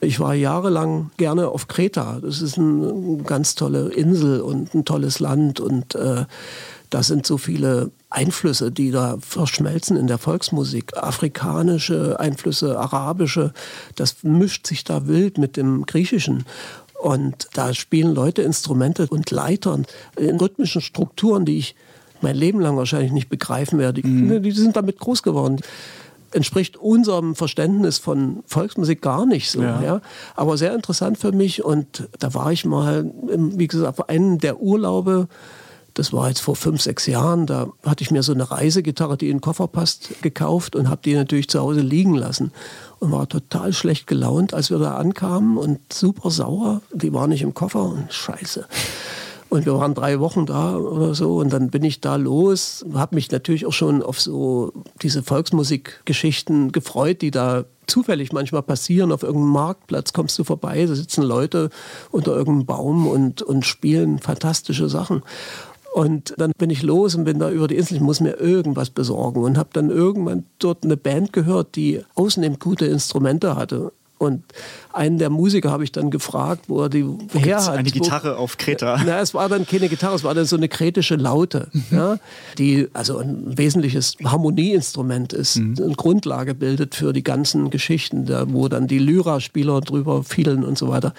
[0.00, 2.20] Ich war jahrelang gerne auf Kreta.
[2.22, 6.26] Das ist eine ganz tolle Insel und ein tolles Land und äh,
[6.90, 10.96] da sind so viele Einflüsse, die da verschmelzen in der Volksmusik.
[10.96, 13.52] Afrikanische Einflüsse, arabische,
[13.96, 16.44] das mischt sich da wild mit dem Griechischen.
[17.02, 19.86] Und da spielen Leute Instrumente und Leitern
[20.16, 21.74] in rhythmischen Strukturen, die ich
[22.22, 24.06] mein Leben lang wahrscheinlich nicht begreifen werde.
[24.06, 24.42] Mhm.
[24.42, 25.60] Die sind damit groß geworden
[26.32, 29.62] entspricht unserem Verständnis von Volksmusik gar nicht so.
[29.62, 29.82] Ja.
[29.82, 30.00] ja.
[30.34, 34.60] Aber sehr interessant für mich und da war ich mal, wie gesagt, auf einem der
[34.60, 35.28] Urlaube
[35.96, 37.46] das war jetzt vor fünf, sechs Jahren.
[37.46, 41.00] Da hatte ich mir so eine Reisegitarre, die in den Koffer passt, gekauft und habe
[41.02, 42.52] die natürlich zu Hause liegen lassen.
[42.98, 46.80] Und war total schlecht gelaunt, als wir da ankamen und super sauer.
[46.92, 48.66] Die war nicht im Koffer und scheiße.
[49.48, 51.36] Und wir waren drei Wochen da oder so.
[51.36, 54.72] Und dann bin ich da los, habe mich natürlich auch schon auf so
[55.02, 59.12] diese Volksmusikgeschichten gefreut, die da zufällig manchmal passieren.
[59.12, 61.70] Auf irgendeinem Marktplatz kommst du vorbei, da sitzen Leute
[62.10, 65.22] unter irgendeinem Baum und, und spielen fantastische Sachen.
[65.96, 68.90] Und dann bin ich los und bin da über die Insel, ich muss mir irgendwas
[68.90, 73.94] besorgen und habe dann irgendwann dort eine Band gehört, die ausnehmend gute Instrumente hatte.
[74.18, 74.42] Und
[74.94, 77.76] einen der Musiker habe ich dann gefragt, wo er die wo her hat.
[77.76, 78.98] Eine Gitarre auf Kreta.
[79.04, 81.84] Na, es war dann keine Gitarre, es war dann so eine kretische Laute, mhm.
[81.90, 82.18] ja,
[82.56, 85.74] die also ein wesentliches Harmonieinstrument ist, mhm.
[85.82, 90.78] eine Grundlage bildet für die ganzen Geschichten, da, wo dann die Lyra-Spieler drüber fielen und
[90.78, 91.12] so weiter.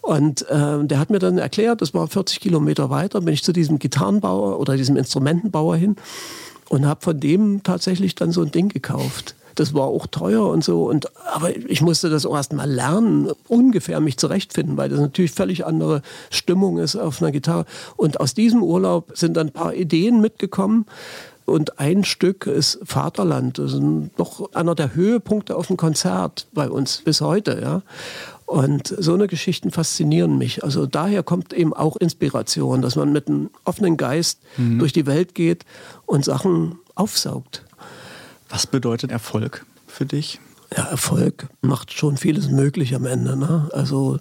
[0.00, 3.52] Und äh, der hat mir dann erklärt, das war 40 Kilometer weiter, bin ich zu
[3.52, 5.94] diesem Gitarrenbauer oder diesem Instrumentenbauer hin
[6.68, 9.36] und habe von dem tatsächlich dann so ein Ding gekauft.
[9.60, 10.84] Das war auch teuer und so.
[10.84, 15.32] Und, aber ich musste das auch erst mal lernen, ungefähr mich zurechtfinden, weil das natürlich
[15.32, 16.00] völlig andere
[16.30, 17.66] Stimmung ist auf einer Gitarre.
[17.98, 20.86] Und aus diesem Urlaub sind dann ein paar Ideen mitgekommen.
[21.44, 23.58] Und ein Stück ist Vaterland.
[23.58, 23.82] Das ist
[24.16, 27.60] doch einer der Höhepunkte auf dem Konzert bei uns bis heute.
[27.60, 27.82] Ja.
[28.46, 30.64] Und so eine Geschichten faszinieren mich.
[30.64, 34.78] Also daher kommt eben auch Inspiration, dass man mit einem offenen Geist mhm.
[34.78, 35.66] durch die Welt geht
[36.06, 37.62] und Sachen aufsaugt.
[38.50, 40.40] Was bedeutet Erfolg für dich?
[40.76, 43.36] Ja, Erfolg macht schon vieles möglich am Ende.
[43.36, 43.68] Ne?
[43.72, 44.18] Also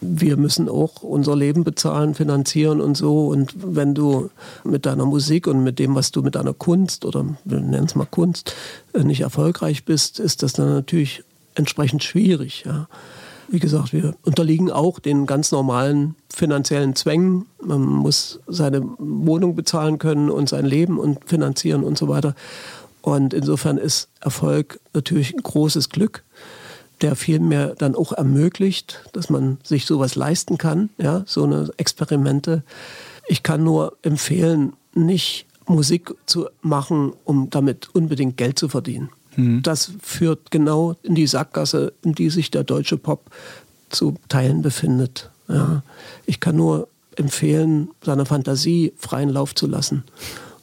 [0.00, 3.28] wir müssen auch unser Leben bezahlen, finanzieren und so.
[3.28, 4.30] Und wenn du
[4.64, 7.94] mit deiner Musik und mit dem, was du mit deiner Kunst oder wir nennen es
[7.94, 8.54] mal Kunst,
[8.92, 12.64] äh, nicht erfolgreich bist, ist das dann natürlich entsprechend schwierig.
[12.64, 12.88] Ja.
[13.48, 17.46] Wie gesagt, wir unterliegen auch den ganz normalen finanziellen Zwängen.
[17.62, 22.34] Man muss seine Wohnung bezahlen können und sein Leben und finanzieren und so weiter.
[23.08, 26.24] Und insofern ist Erfolg natürlich ein großes Glück,
[27.00, 32.64] der vielmehr dann auch ermöglicht, dass man sich sowas leisten kann, ja, so eine Experimente.
[33.26, 39.08] Ich kann nur empfehlen, nicht Musik zu machen, um damit unbedingt Geld zu verdienen.
[39.36, 39.62] Mhm.
[39.62, 43.30] Das führt genau in die Sackgasse, in die sich der deutsche Pop
[43.88, 45.30] zu Teilen befindet.
[45.48, 45.82] Ja.
[46.26, 50.04] Ich kann nur empfehlen, seiner Fantasie freien Lauf zu lassen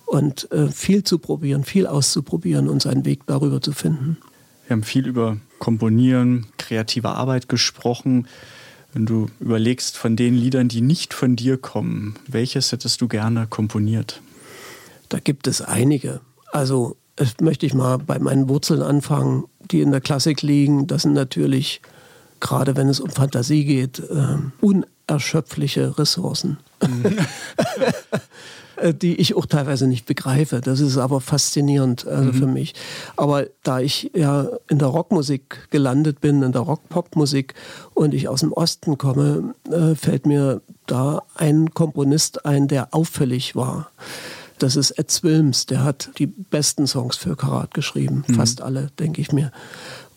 [0.06, 4.18] und äh, viel zu probieren, viel auszuprobieren und seinen Weg darüber zu finden.
[4.68, 8.28] Wir haben viel über Komponieren, kreative Arbeit gesprochen.
[8.94, 13.48] Wenn du überlegst von den Liedern, die nicht von dir kommen, welches hättest du gerne
[13.48, 14.22] komponiert?
[15.10, 16.22] Da gibt es einige.
[16.52, 16.96] Also
[17.42, 20.88] möchte ich mal bei meinen Wurzeln anfangen, die in der Klassik liegen.
[20.88, 21.82] Das sind natürlich,
[22.40, 26.58] gerade wenn es um Fantasie geht, äh, unerschöpfliche Ressourcen.
[28.78, 30.62] Äh, die ich auch teilweise nicht begreife.
[30.62, 32.34] Das ist aber faszinierend also mhm.
[32.34, 32.74] für mich.
[33.16, 37.54] Aber da ich ja in der Rockmusik gelandet bin, in der Rock-Pop-Musik
[37.94, 43.56] und ich aus dem Osten komme, äh, fällt mir da ein Komponist ein, der auffällig
[43.56, 43.92] war.
[44.60, 48.36] Das ist Ed Wilms, der hat die besten Songs für Karat geschrieben, mhm.
[48.36, 49.52] fast alle, denke ich mir.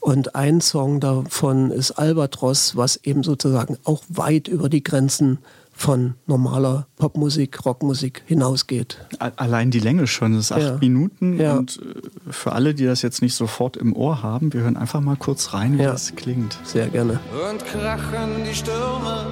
[0.01, 5.39] Und ein Song davon ist Albatros, was eben sozusagen auch weit über die Grenzen
[5.79, 8.99] von normaler Popmusik, Rockmusik hinausgeht.
[9.37, 10.77] Allein die Länge schon, das ist acht ja.
[10.81, 11.39] Minuten.
[11.39, 11.57] Ja.
[11.57, 15.01] Und äh, für alle, die das jetzt nicht sofort im Ohr haben, wir hören einfach
[15.01, 15.93] mal kurz rein, wie ja.
[15.93, 16.59] das klingt.
[16.65, 17.21] Sehr gerne.
[17.49, 19.27] Und krachen die Stürme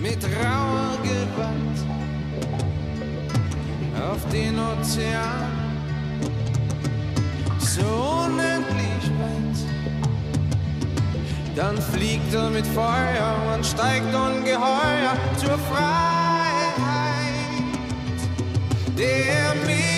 [0.00, 1.78] mit rauer Gewalt
[4.12, 5.50] auf den Ozean.
[7.58, 7.82] So
[8.26, 9.21] unendlich weit
[11.54, 16.72] dann fliegt er mit Feuer und steigt ungeheuer zur Freiheit
[18.96, 19.91] der Meere.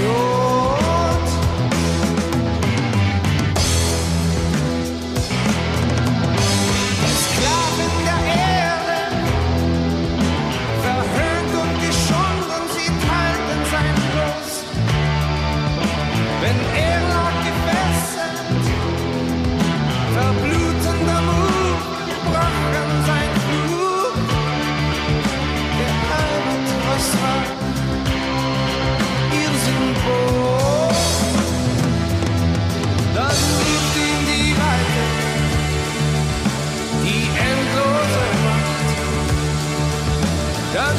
[0.00, 0.39] Für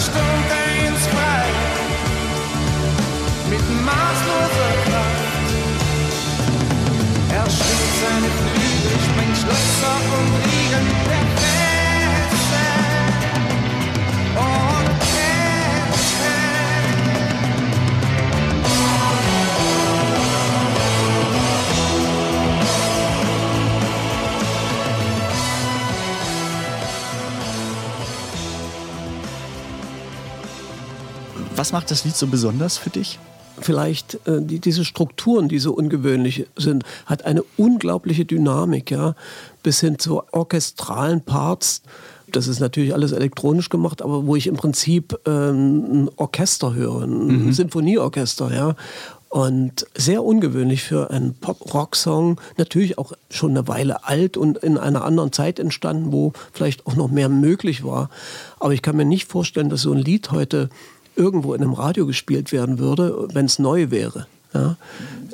[0.01, 1.53] Er ins Freie
[3.51, 5.49] mit maßloser Kraft.
[7.29, 11.60] Er schwingt seine Flügel, sprengt Schlösser und Riegel der Feste
[31.61, 33.19] Was macht das Lied so besonders für dich?
[33.59, 39.13] vielleicht äh, die, diese Strukturen, die so ungewöhnlich sind, hat eine unglaubliche Dynamik, ja,
[39.61, 41.83] bis hin zu orchestralen Parts.
[42.31, 47.03] Das ist natürlich alles elektronisch gemacht, aber wo ich im Prinzip ähm, ein Orchester höre,
[47.03, 47.53] ein mhm.
[47.53, 48.75] Sinfonieorchester, ja.
[49.29, 52.41] Und sehr ungewöhnlich für einen Pop-Rock-Song.
[52.57, 56.95] Natürlich auch schon eine Weile alt und in einer anderen Zeit entstanden, wo vielleicht auch
[56.95, 58.09] noch mehr möglich war.
[58.59, 60.69] Aber ich kann mir nicht vorstellen, dass so ein Lied heute
[61.15, 64.75] irgendwo in einem Radio gespielt werden würde, wenn es neu wäre ja,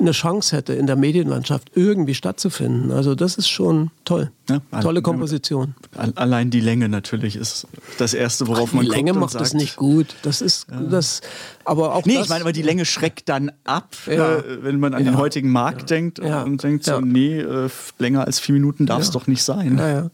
[0.00, 2.90] eine Chance hätte, in der Medienlandschaft irgendwie stattzufinden.
[2.90, 4.30] Also das ist schon toll.
[4.48, 5.74] Ja, Tolle Komposition.
[6.14, 7.66] Allein die Länge natürlich ist
[7.98, 10.16] das Erste, worauf Ach, man die Länge macht es nicht gut.
[10.22, 10.80] Das ist ja.
[10.80, 11.20] das,
[11.64, 14.36] aber auch Nee, das, ich meine, aber die Länge schreckt dann ab, ja.
[14.36, 17.68] äh, wenn man an den heutigen Markt denkt und denkt so, nee, äh,
[17.98, 20.10] länger als vier Minuten darf es doch nicht sein.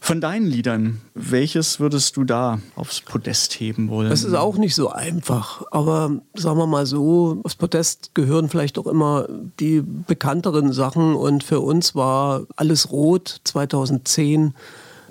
[0.00, 4.08] Von deinen Liedern, welches würdest du da aufs Podest heben wollen?
[4.08, 8.78] Das ist auch nicht so einfach, aber sagen wir mal so, aufs Podest gehören vielleicht
[8.78, 9.25] auch immer
[9.60, 14.54] die bekannteren Sachen und für uns war Alles Rot 2010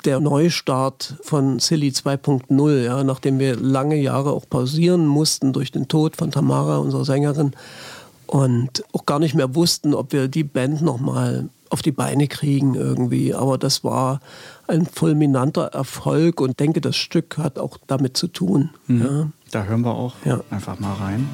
[0.06, 5.88] der Neustart von Silly 2.0, ja, nachdem wir lange Jahre auch pausieren mussten durch den
[5.88, 7.54] Tod von Tamara, unserer Sängerin,
[8.28, 12.76] und auch gar nicht mehr wussten, ob wir die Band nochmal auf die Beine kriegen
[12.76, 13.34] irgendwie.
[13.34, 14.20] Aber das war
[14.68, 18.72] ein fulminanter Erfolg und denke, das Stück hat auch damit zu tun.
[18.88, 19.02] Mhm.
[19.02, 19.28] Ja.
[19.52, 20.42] Da hören wir auch ja.
[20.50, 21.28] einfach mal rein.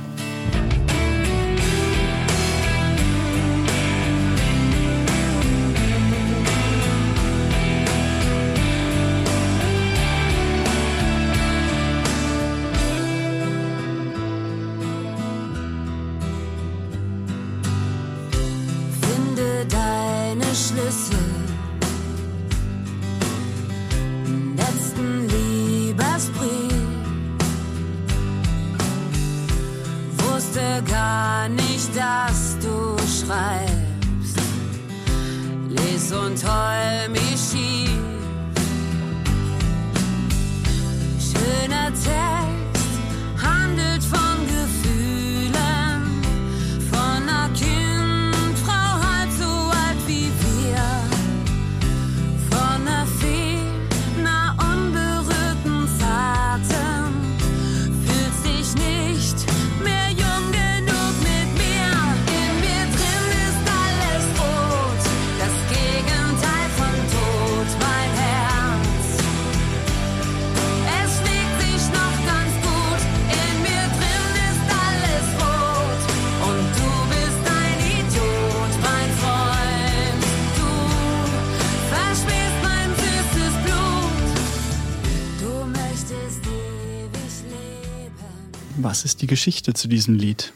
[89.41, 90.53] Geschichte zu diesem Lied?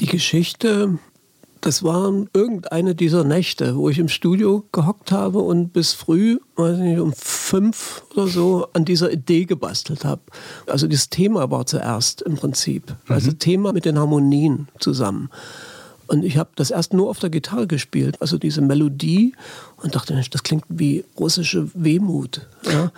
[0.00, 0.98] Die Geschichte,
[1.60, 6.78] das waren irgendeine dieser Nächte, wo ich im Studio gehockt habe und bis früh, weiß
[6.78, 10.22] nicht, um fünf oder so an dieser Idee gebastelt habe.
[10.66, 12.96] Also das Thema war zuerst im Prinzip.
[13.06, 13.38] Also mhm.
[13.38, 15.30] Thema mit den Harmonien zusammen.
[16.08, 19.36] Und ich habe das erst nur auf der Gitarre gespielt, also diese Melodie
[19.76, 22.48] und dachte, das klingt wie russische Wehmut.
[22.68, 22.90] Ja.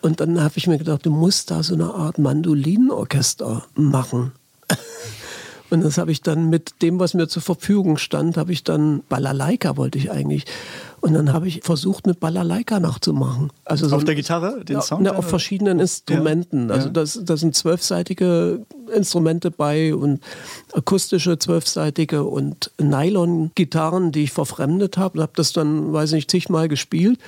[0.00, 4.32] Und dann habe ich mir gedacht, du musst da so eine Art Mandolinenorchester machen.
[5.70, 9.02] Und das habe ich dann mit dem, was mir zur Verfügung stand, habe ich dann
[9.08, 10.44] Balalaika wollte ich eigentlich.
[11.00, 13.50] Und dann habe ich versucht, eine Balalaika nachzumachen.
[13.64, 15.02] Also so auf der Gitarre, den Sound?
[15.02, 16.68] Ne, auf verschiedenen Instrumenten.
[16.68, 16.74] Ja.
[16.74, 20.20] Also das, das sind zwölfseitige Instrumente bei und
[20.72, 25.22] akustische zwölfseitige und Nylon-Gitarren, die ich verfremdet habe.
[25.22, 27.18] Habe das dann, weiß nicht, zigmal gespielt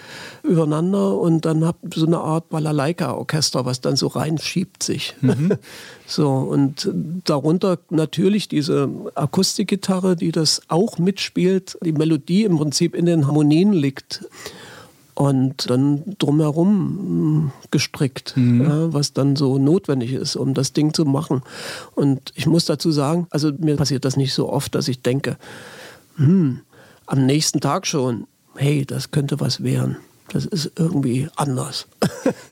[0.42, 5.14] übereinander und dann habe so eine Art Balalaika-Orchester, was dann so reinschiebt sich.
[5.20, 5.52] Mhm.
[6.06, 6.90] so und
[7.24, 13.61] darunter natürlich diese Akustikgitarre, die das auch mitspielt, die Melodie im Prinzip in den Harmonien
[13.70, 14.24] liegt
[15.14, 18.62] und dann drumherum hm, gestrickt, mhm.
[18.62, 21.42] ja, was dann so notwendig ist, um das Ding zu machen.
[21.94, 25.36] Und ich muss dazu sagen, also mir passiert das nicht so oft, dass ich denke,
[26.16, 26.60] hm,
[27.06, 29.96] am nächsten Tag schon, hey, das könnte was werden.
[30.28, 31.86] Das ist irgendwie anders.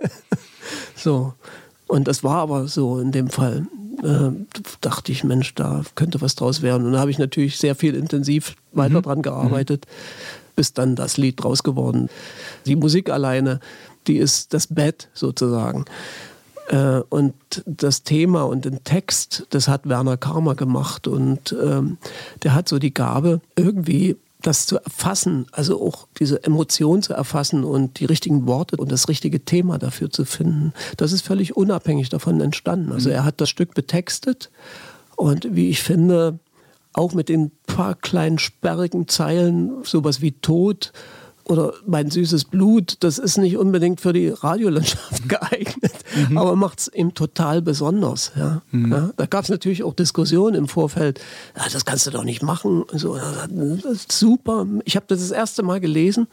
[0.97, 1.35] so.
[1.87, 3.67] Und das war aber so in dem Fall.
[4.03, 4.31] Äh,
[4.81, 6.87] dachte ich, Mensch, da könnte was draus werden.
[6.87, 9.03] Und da habe ich natürlich sehr viel intensiv weiter mhm.
[9.03, 9.87] dran gearbeitet.
[9.87, 12.11] Mhm bis dann das Lied draus geworden.
[12.67, 13.61] Die Musik alleine,
[14.07, 15.87] die ist das Bett sozusagen.
[16.69, 17.33] Äh, und
[17.65, 21.97] das Thema und den Text, das hat Werner Karmer gemacht und ähm,
[22.43, 27.65] der hat so die Gabe, irgendwie das zu erfassen, also auch diese Emotion zu erfassen
[27.65, 32.11] und die richtigen Worte und das richtige Thema dafür zu finden, das ist völlig unabhängig
[32.11, 32.93] davon entstanden.
[32.93, 34.51] Also er hat das Stück betextet
[35.17, 36.39] und wie ich finde,
[36.93, 40.93] auch mit den paar kleinen sperrigen Zeilen, sowas wie Tod
[41.45, 45.93] oder mein süßes Blut, das ist nicht unbedingt für die Radiolandschaft geeignet,
[46.29, 46.39] mhm.
[46.39, 48.33] aber macht es eben total besonders.
[48.37, 48.63] Ja.
[48.71, 48.93] Mhm.
[48.93, 51.21] ja da gab es natürlich auch Diskussionen im Vorfeld,
[51.57, 52.85] ja, das kannst du doch nicht machen.
[52.93, 53.19] So,
[54.09, 56.29] super, ich habe das das erste Mal gelesen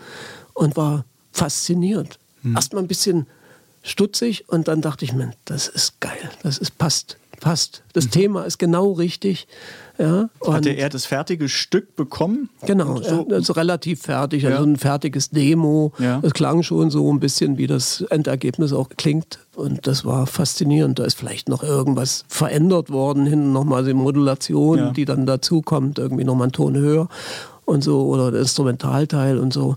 [0.54, 2.20] und war fasziniert.
[2.44, 2.56] Mhm.
[2.56, 3.26] Erst mal ein bisschen
[3.84, 7.84] stutzig und dann dachte ich mir, das ist geil, das ist passt, passt.
[7.94, 8.12] Das mhm.
[8.12, 9.48] Thema ist genau richtig.
[10.00, 12.50] Ja, Hatte er das fertige Stück bekommen?
[12.66, 13.28] Genau, so?
[13.32, 15.92] also relativ fertig, also ein fertiges Demo.
[15.98, 16.20] Ja.
[16.20, 19.40] Das klang schon so ein bisschen, wie das Endergebnis auch klingt.
[19.56, 21.00] Und das war faszinierend.
[21.00, 24.92] Da ist vielleicht noch irgendwas verändert worden, hinten nochmal die Modulation, ja.
[24.92, 27.10] die dann dazu kommt, irgendwie nochmal einen Ton höher
[27.68, 29.76] und so oder der Instrumentalteil und so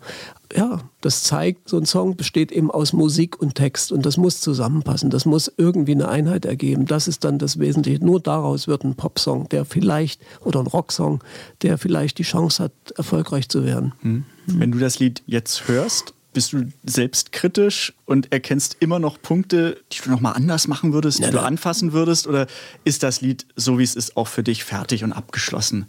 [0.57, 4.41] ja, das zeigt, so ein Song besteht eben aus Musik und Text und das muss
[4.41, 6.86] zusammenpassen, das muss irgendwie eine Einheit ergeben.
[6.86, 8.05] Das ist dann das Wesentliche.
[8.05, 11.22] Nur daraus wird ein Popsong, der vielleicht, oder ein Rocksong,
[11.62, 13.93] der vielleicht die Chance hat, erfolgreich zu werden.
[14.01, 14.24] Hm.
[14.47, 19.99] Wenn du das Lied jetzt hörst, bist du selbstkritisch und erkennst immer noch Punkte, die
[20.03, 22.26] du nochmal anders machen würdest, die ja, du anfassen würdest?
[22.26, 22.47] Oder
[22.84, 25.86] ist das Lied, so wie es ist, auch für dich fertig und abgeschlossen?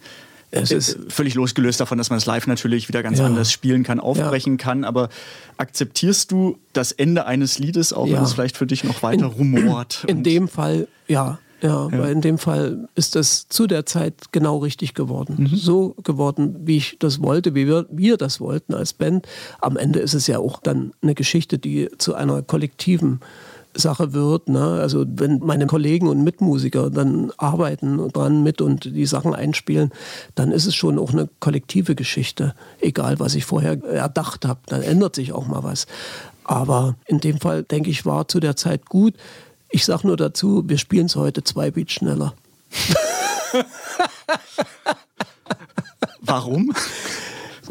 [0.51, 3.25] Es ist völlig losgelöst davon, dass man es live natürlich wieder ganz ja.
[3.25, 4.63] anders spielen kann, aufbrechen ja.
[4.63, 4.83] kann.
[4.83, 5.09] Aber
[5.57, 8.17] akzeptierst du das Ende eines Liedes, auch ja.
[8.17, 10.03] wenn es vielleicht für dich noch weiter in, rumort?
[10.07, 11.39] In dem Fall, ja.
[11.61, 15.47] Ja, ja, weil in dem Fall ist das zu der Zeit genau richtig geworden.
[15.51, 15.55] Mhm.
[15.55, 19.27] So geworden, wie ich das wollte, wie wir, wir das wollten als Band.
[19.59, 23.19] Am Ende ist es ja auch dann eine Geschichte, die zu einer kollektiven
[23.73, 24.49] Sache wird.
[24.49, 24.79] Ne?
[24.81, 29.91] Also wenn meine Kollegen und Mitmusiker dann arbeiten dran mit und die Sachen einspielen,
[30.35, 32.53] dann ist es schon auch eine kollektive Geschichte.
[32.79, 35.87] Egal, was ich vorher erdacht habe, dann ändert sich auch mal was.
[36.43, 39.13] Aber in dem Fall, denke ich, war zu der Zeit gut.
[39.69, 42.33] Ich sage nur dazu, wir spielen es heute zwei Beats schneller.
[46.21, 46.73] Warum?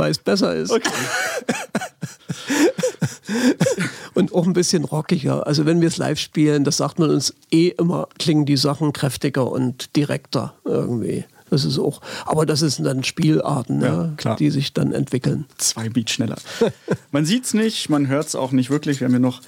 [0.01, 0.71] Weil es besser ist.
[0.71, 0.89] Okay.
[4.15, 5.47] und auch ein bisschen rockiger.
[5.47, 8.95] Also wenn wir es live spielen, das sagt man uns eh immer, klingen die Sachen
[8.95, 11.27] kräftiger und direkter irgendwie.
[11.51, 15.45] Das ist auch, aber das sind dann Spielarten, ja, ja, die sich dann entwickeln.
[15.59, 16.39] Zwei Beats schneller.
[17.11, 19.01] man sieht es nicht, man hört es auch nicht wirklich.
[19.01, 19.43] Wir haben hier noch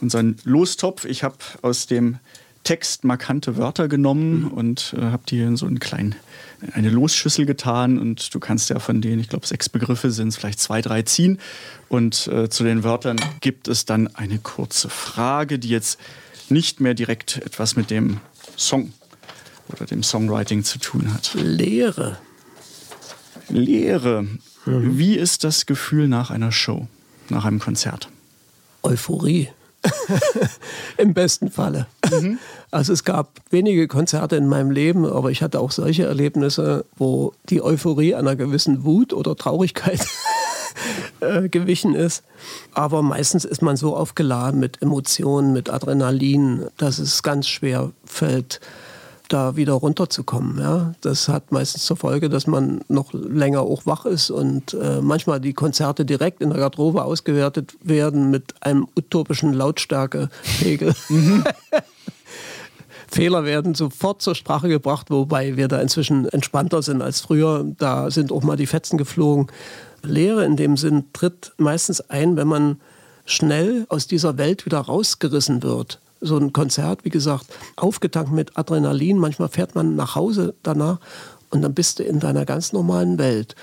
[0.00, 1.04] unseren Lostopf.
[1.04, 2.18] Ich habe aus dem
[2.64, 4.48] Text markante Wörter genommen mhm.
[4.48, 6.14] und äh, habe die in so einen kleinen
[6.72, 10.36] eine Losschüssel getan und du kannst ja von denen, ich glaube, sechs Begriffe sind es,
[10.36, 11.38] vielleicht zwei, drei ziehen.
[11.88, 15.98] Und äh, zu den Wörtern gibt es dann eine kurze Frage, die jetzt
[16.48, 18.20] nicht mehr direkt etwas mit dem
[18.56, 18.92] Song
[19.68, 21.34] oder dem Songwriting zu tun hat.
[21.34, 22.18] Lehre.
[23.48, 24.22] Lehre.
[24.64, 24.98] Mhm.
[24.98, 26.86] Wie ist das Gefühl nach einer Show,
[27.28, 28.08] nach einem Konzert?
[28.82, 29.48] Euphorie.
[30.96, 31.86] Im besten Falle.
[32.10, 32.38] Mhm.
[32.70, 37.32] Also es gab wenige Konzerte in meinem Leben, aber ich hatte auch solche Erlebnisse, wo
[37.48, 40.00] die Euphorie einer gewissen Wut oder Traurigkeit
[41.20, 42.22] äh, gewichen ist.
[42.72, 48.60] Aber meistens ist man so aufgeladen mit Emotionen, mit Adrenalin, dass es ganz schwer fällt,
[49.28, 50.58] da wieder runterzukommen.
[50.58, 50.94] Ja?
[51.00, 55.40] Das hat meistens zur Folge, dass man noch länger auch wach ist und äh, manchmal
[55.40, 60.94] die Konzerte direkt in der Garderobe ausgewertet werden mit einem utopischen Lautstärkepegel.
[63.12, 67.64] Fehler werden sofort zur Sprache gebracht, wobei wir da inzwischen entspannter sind als früher.
[67.78, 69.48] Da sind auch mal die Fetzen geflogen.
[70.02, 72.80] Lehre in dem Sinn tritt meistens ein, wenn man
[73.24, 77.46] schnell aus dieser Welt wieder rausgerissen wird so ein Konzert, wie gesagt,
[77.76, 79.18] aufgetankt mit Adrenalin.
[79.18, 80.98] Manchmal fährt man nach Hause danach
[81.50, 83.54] und dann bist du in deiner ganz normalen Welt.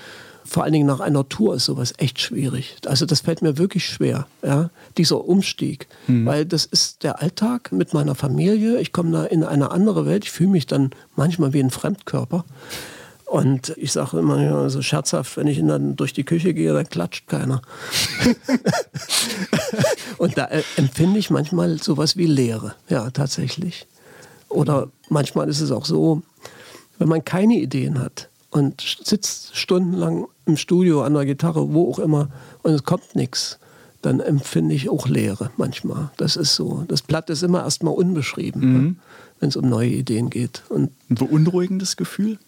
[0.44, 2.76] Vor allen Dingen nach einer Tour ist sowas echt schwierig.
[2.86, 5.86] Also das fällt mir wirklich schwer, ja, dieser Umstieg.
[6.06, 6.26] Mhm.
[6.26, 8.80] Weil das ist der Alltag mit meiner Familie.
[8.80, 10.24] Ich komme da in eine andere Welt.
[10.24, 12.44] Ich fühle mich dann manchmal wie ein Fremdkörper.
[13.30, 17.28] Und ich sage immer so scherzhaft, wenn ich dann durch die Küche gehe, dann klatscht
[17.28, 17.62] keiner.
[20.18, 23.86] und da äh, empfinde ich manchmal sowas wie Leere, ja, tatsächlich.
[24.48, 26.22] Oder manchmal ist es auch so,
[26.98, 32.00] wenn man keine Ideen hat und sitzt stundenlang im Studio an der Gitarre, wo auch
[32.00, 32.30] immer,
[32.64, 33.60] und es kommt nichts,
[34.02, 36.10] dann empfinde ich auch Leere manchmal.
[36.16, 36.84] Das ist so.
[36.88, 38.82] Das Blatt ist immer erstmal unbeschrieben, mhm.
[38.82, 38.96] ne,
[39.38, 40.64] wenn es um neue Ideen geht.
[40.68, 42.40] Und Ein beunruhigendes Gefühl?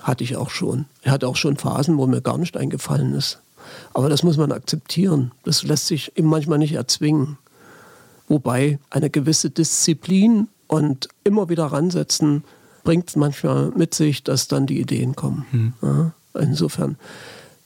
[0.00, 0.86] Hatte ich auch schon.
[1.02, 3.40] Ich hatte auch schon Phasen, wo mir gar nicht eingefallen ist.
[3.94, 5.32] Aber das muss man akzeptieren.
[5.44, 7.38] Das lässt sich eben manchmal nicht erzwingen.
[8.28, 12.44] Wobei eine gewisse Disziplin und immer wieder ransetzen
[12.84, 15.46] bringt manchmal mit sich, dass dann die Ideen kommen.
[15.50, 15.72] Mhm.
[15.82, 16.96] Ja, insofern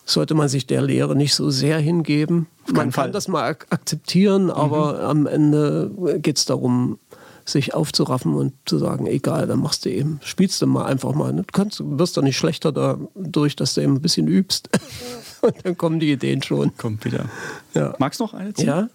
[0.05, 2.47] sollte man sich der Lehre nicht so sehr hingeben.
[2.67, 3.05] Man Fall.
[3.05, 6.99] kann das mal ak akzeptieren, aber am Ende geht es darum,
[7.45, 11.33] sich aufzuraffen und zu sagen, egal, dann machst du eben, spielst du mal einfach mal.
[11.33, 14.69] Du kannst, wirst doch nicht schlechter dadurch, dass du eben ein bisschen übst.
[15.41, 16.77] und dann kommen die Ideen schon.
[16.77, 17.27] Kommt wieder.
[17.75, 17.95] Ja.
[17.99, 18.67] Magst du noch eine ziehen?
[18.67, 18.89] Ja.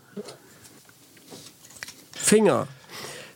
[2.12, 2.68] Finger.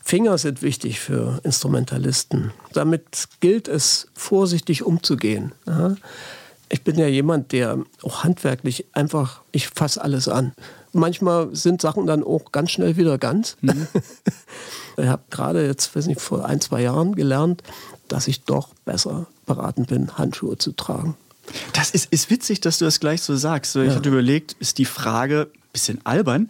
[0.03, 2.51] Finger sind wichtig für Instrumentalisten.
[2.73, 5.53] Damit gilt es, vorsichtig umzugehen.
[5.67, 5.95] Ja.
[6.67, 10.53] Ich bin ja jemand, der auch handwerklich einfach, ich fasse alles an.
[10.93, 13.57] Manchmal sind Sachen dann auch ganz schnell wieder ganz.
[14.97, 17.63] ich habe gerade jetzt, weiß nicht, vor ein, zwei Jahren gelernt,
[18.07, 21.15] dass ich doch besser beraten bin, Handschuhe zu tragen.
[21.73, 23.75] Das ist, ist witzig, dass du das gleich so sagst.
[23.75, 23.95] Ich Ja.
[23.95, 26.47] hatte überlegt, ist die Frage ein bisschen albern.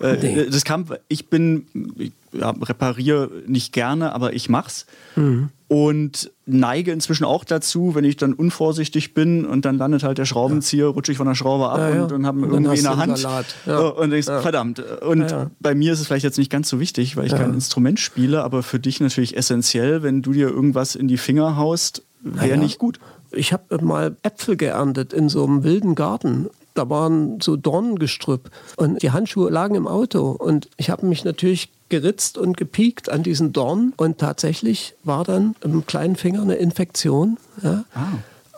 [0.00, 0.46] Äh, Nee.
[0.50, 1.66] Das kam, ich bin,
[1.96, 4.86] ich, ja, repariere nicht gerne, aber ich mach's.
[5.16, 5.50] Mhm.
[5.72, 10.26] Und neige inzwischen auch dazu, wenn ich dann unvorsichtig bin und dann landet halt der
[10.26, 12.02] Schraubenzieher, rutsche ich von der Schraube ab Ja, ja.
[12.04, 13.26] und, und habe irgendwie in der Hand.
[13.64, 13.78] Ja.
[13.78, 14.42] Und denkst, Ja.
[14.42, 14.80] verdammt.
[15.00, 15.50] Und Ja, ja.
[15.60, 17.38] bei mir ist es vielleicht jetzt nicht ganz so wichtig, weil ich Ja.
[17.38, 21.56] kein Instrument spiele, aber für dich natürlich essentiell, wenn du dir irgendwas in die Finger
[21.56, 22.56] haust, wäre ja.
[22.58, 23.00] nicht gut.
[23.30, 26.50] Ich habe mal Äpfel geerntet in so einem wilden Garten.
[26.74, 30.32] Da waren so Dornengestrüpp und die Handschuhe lagen im Auto.
[30.32, 33.92] Und ich habe mich natürlich geritzt und gepiekt an diesen Dornen.
[33.98, 37.36] Und tatsächlich war dann im kleinen Finger eine Infektion.
[37.62, 37.84] Ja.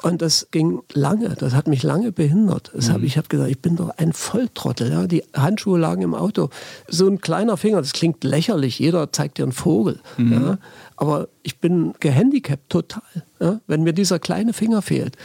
[0.02, 2.70] Und das ging lange, das hat mich lange behindert.
[2.74, 4.92] Das hab, ich habe gesagt, ich bin doch ein Volltrottel.
[4.92, 5.06] Ja?
[5.08, 6.50] Die Handschuhe lagen im Auto.
[6.86, 9.98] So ein kleiner Finger, das klingt lächerlich, jeder zeigt dir einen Vogel.
[10.18, 10.58] Ja?
[10.96, 13.02] Aber ich bin gehandicapt total,
[13.40, 13.60] ja?
[13.66, 15.16] wenn mir dieser kleine Finger fehlt.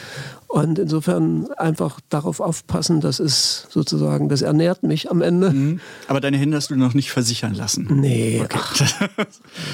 [0.50, 5.80] Und insofern einfach darauf aufpassen, das ist sozusagen, das ernährt mich am Ende.
[6.08, 7.88] Aber deine Hände hast du noch nicht versichern lassen.
[7.92, 8.82] Nee, ach,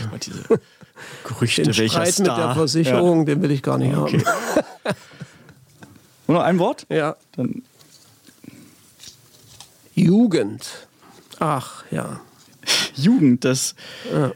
[0.09, 0.43] Aber diese
[1.23, 2.37] Gerüchte, den welcher Streit mit Star.
[2.37, 4.21] der Versicherung, den will ich gar nicht Okay.
[6.27, 6.81] Nur noch ein Wort?
[6.89, 6.97] haben.
[6.97, 7.15] Ja.
[7.37, 7.61] Dann
[9.93, 10.87] Jugend.
[11.39, 12.19] Ach ja.
[12.95, 13.75] Jugend, das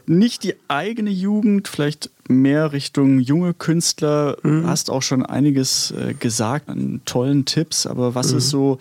[0.06, 4.36] nicht die eigene Jugend, vielleicht mehr Richtung junge Künstler.
[4.42, 4.66] Mhm.
[4.66, 8.38] Hast auch schon einiges äh, gesagt an tollen Tipps, aber was Mhm.
[8.38, 8.78] ist so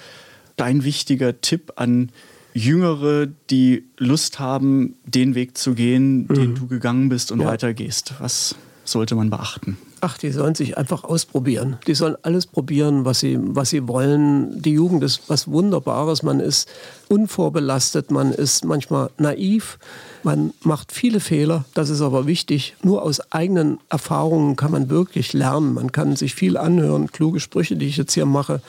[0.56, 2.10] dein wichtiger Tipp an
[2.54, 7.44] Jüngere, die Lust haben, den Weg zu gehen, den du gegangen bist und Mhm.
[7.46, 7.50] Ja.
[7.52, 8.14] weitergehst?
[8.20, 8.56] Was
[8.92, 9.78] sollte man beachten?
[10.02, 11.78] Ach, die sollen sich einfach ausprobieren.
[11.86, 14.62] Die sollen alles probieren, was sie, was sie wollen.
[14.62, 16.24] Die Jugend ist was Wunderbares.
[16.24, 16.70] Man ist
[17.10, 19.78] unvorbelastet, man ist manchmal naiv,
[20.24, 21.66] man macht viele Fehler.
[21.74, 22.76] Das ist aber wichtig.
[22.82, 25.74] Nur aus eigenen Erfahrungen kann man wirklich lernen.
[25.74, 28.62] Man kann sich viel anhören, kluge Sprüche, die ich jetzt hier mache.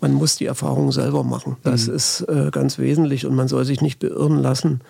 [0.00, 1.56] Man muss die Erfahrung selber machen.
[1.64, 4.80] Das ist äh, ganz wesentlich und man soll sich nicht beirren lassen.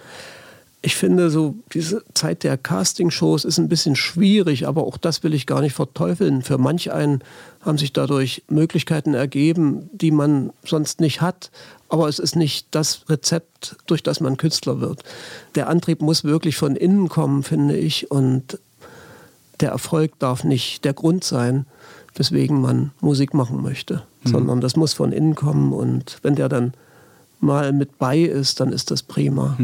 [0.86, 5.34] Ich finde, so diese Zeit der Castingshows ist ein bisschen schwierig, aber auch das will
[5.34, 6.42] ich gar nicht verteufeln.
[6.42, 7.22] Für manch einen
[7.60, 11.50] haben sich dadurch Möglichkeiten ergeben, die man sonst nicht hat.
[11.88, 15.02] Aber es ist nicht das Rezept, durch das man Künstler wird.
[15.56, 18.08] Der Antrieb muss wirklich von innen kommen, finde ich.
[18.12, 18.60] Und
[19.58, 21.66] der Erfolg darf nicht der Grund sein,
[22.14, 25.72] weswegen man Musik machen möchte, sondern das muss von innen kommen.
[25.72, 26.74] Und wenn der dann
[27.40, 29.56] mal mit bei ist, dann ist das prima.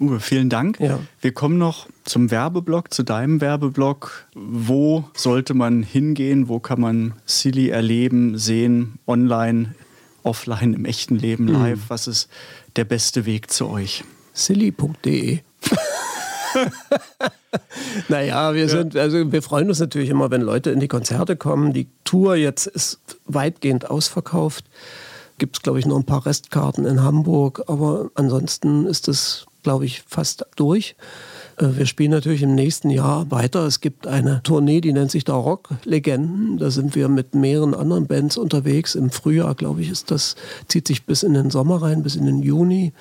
[0.00, 0.78] Uwe, vielen Dank.
[0.80, 1.00] Ja.
[1.20, 4.26] Wir kommen noch zum Werbeblock, zu deinem Werbeblock.
[4.34, 6.48] Wo sollte man hingehen?
[6.48, 9.74] Wo kann man Silly erleben, sehen, online,
[10.22, 11.80] offline, im echten Leben, live?
[11.88, 12.28] Was ist
[12.76, 14.04] der beste Weg zu euch?
[14.38, 15.40] silly.de.
[18.08, 21.72] naja, wir sind, also wir freuen uns natürlich immer, wenn Leute in die Konzerte kommen.
[21.72, 24.64] Die Tour jetzt ist weitgehend ausverkauft.
[25.38, 29.84] Gibt es, glaube ich, noch ein paar Restkarten in Hamburg, aber ansonsten ist es, glaube
[29.84, 30.96] ich, fast durch.
[31.58, 33.66] Äh, Wir spielen natürlich im nächsten Jahr weiter.
[33.66, 36.58] Es gibt eine Tournee, die nennt sich da Rock-Legenden.
[36.58, 38.94] Da sind wir mit mehreren anderen Bands unterwegs.
[38.94, 40.36] Im Frühjahr, glaube ich, ist das,
[40.68, 42.92] zieht sich bis in den Sommer rein, bis in den Juni.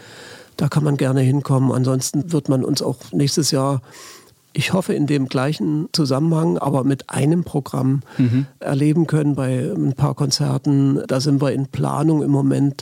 [0.58, 1.72] Da kann man gerne hinkommen.
[1.72, 3.82] Ansonsten wird man uns auch nächstes Jahr,
[4.54, 8.02] ich hoffe, in dem gleichen Zusammenhang, aber mit einem Programm
[8.60, 11.00] erleben können bei ein paar Konzerten.
[11.06, 12.82] Da sind wir in Planung im Moment.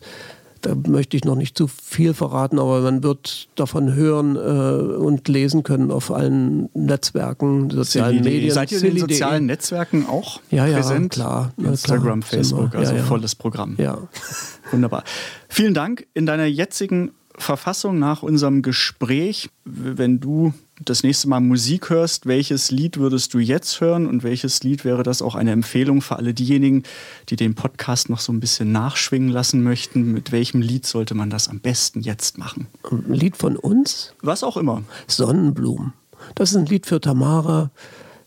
[0.65, 5.27] Da möchte ich noch nicht zu viel verraten, aber man wird davon hören äh, und
[5.27, 8.33] lesen können auf allen Netzwerken, sozialen Silly.de.
[8.33, 8.51] Medien.
[8.51, 11.13] Seid ihr in den sozialen Netzwerken auch Ja, ja, präsent?
[11.13, 11.53] klar.
[11.57, 12.37] Instagram, klar, wir.
[12.37, 13.03] Facebook, also Ja, ja.
[13.03, 13.75] volles Programm.
[13.77, 13.99] Ja.
[14.71, 15.03] Wunderbar.
[15.49, 16.07] Vielen Dank.
[16.15, 20.51] In deiner jetzigen Verfassung nach unserem Gespräch, wenn du
[20.83, 25.03] das nächste Mal Musik hörst, welches Lied würdest du jetzt hören und welches Lied wäre
[25.03, 26.83] das auch eine Empfehlung für alle diejenigen,
[27.29, 30.11] die den Podcast noch so ein bisschen nachschwingen lassen möchten?
[30.11, 32.67] Mit welchem Lied sollte man das am besten jetzt machen?
[32.91, 34.83] Ein Lied von uns, Was auch immer.
[35.07, 35.93] Sonnenblumen.
[36.35, 37.71] Das ist ein Lied für Tamara.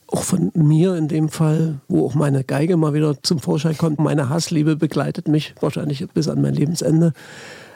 [0.06, 3.98] auch von mir in dem Fall, wo auch meine Geige mal wieder zum Vorschein kommt.
[3.98, 7.12] Meine Hassliebe begleitet mich wahrscheinlich bis an mein Lebensende.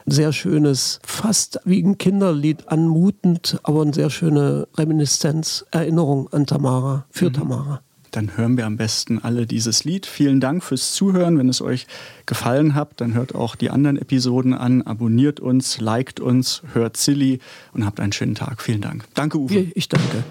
[0.07, 7.07] Sehr schönes, fast wie ein Kinderlied anmutend, aber eine sehr schöne Reminiszenz, Erinnerung an Tamara,
[7.11, 7.35] für mhm.
[7.35, 7.83] Tamara
[8.13, 10.07] dann hören wir am besten alle dieses Lied.
[10.07, 11.39] Vielen Dank fürs Zuhören.
[11.39, 11.87] Wenn es euch
[12.27, 17.41] gefallen hat, dann hört auch die anderen Episoden an, abonniert uns, liked uns, hört Silly
[17.73, 18.63] und habt einen schönen Tag.
[18.63, 19.05] Vielen Dank.
[19.15, 19.73] Danke, Uwe.
[19.75, 20.23] Ich danke.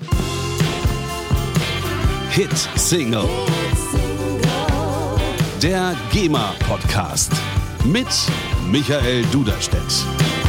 [2.30, 3.28] Hit Single.
[5.62, 7.32] Der GEMA Podcast
[7.84, 8.08] mit
[8.72, 10.41] Michael Duderstedt.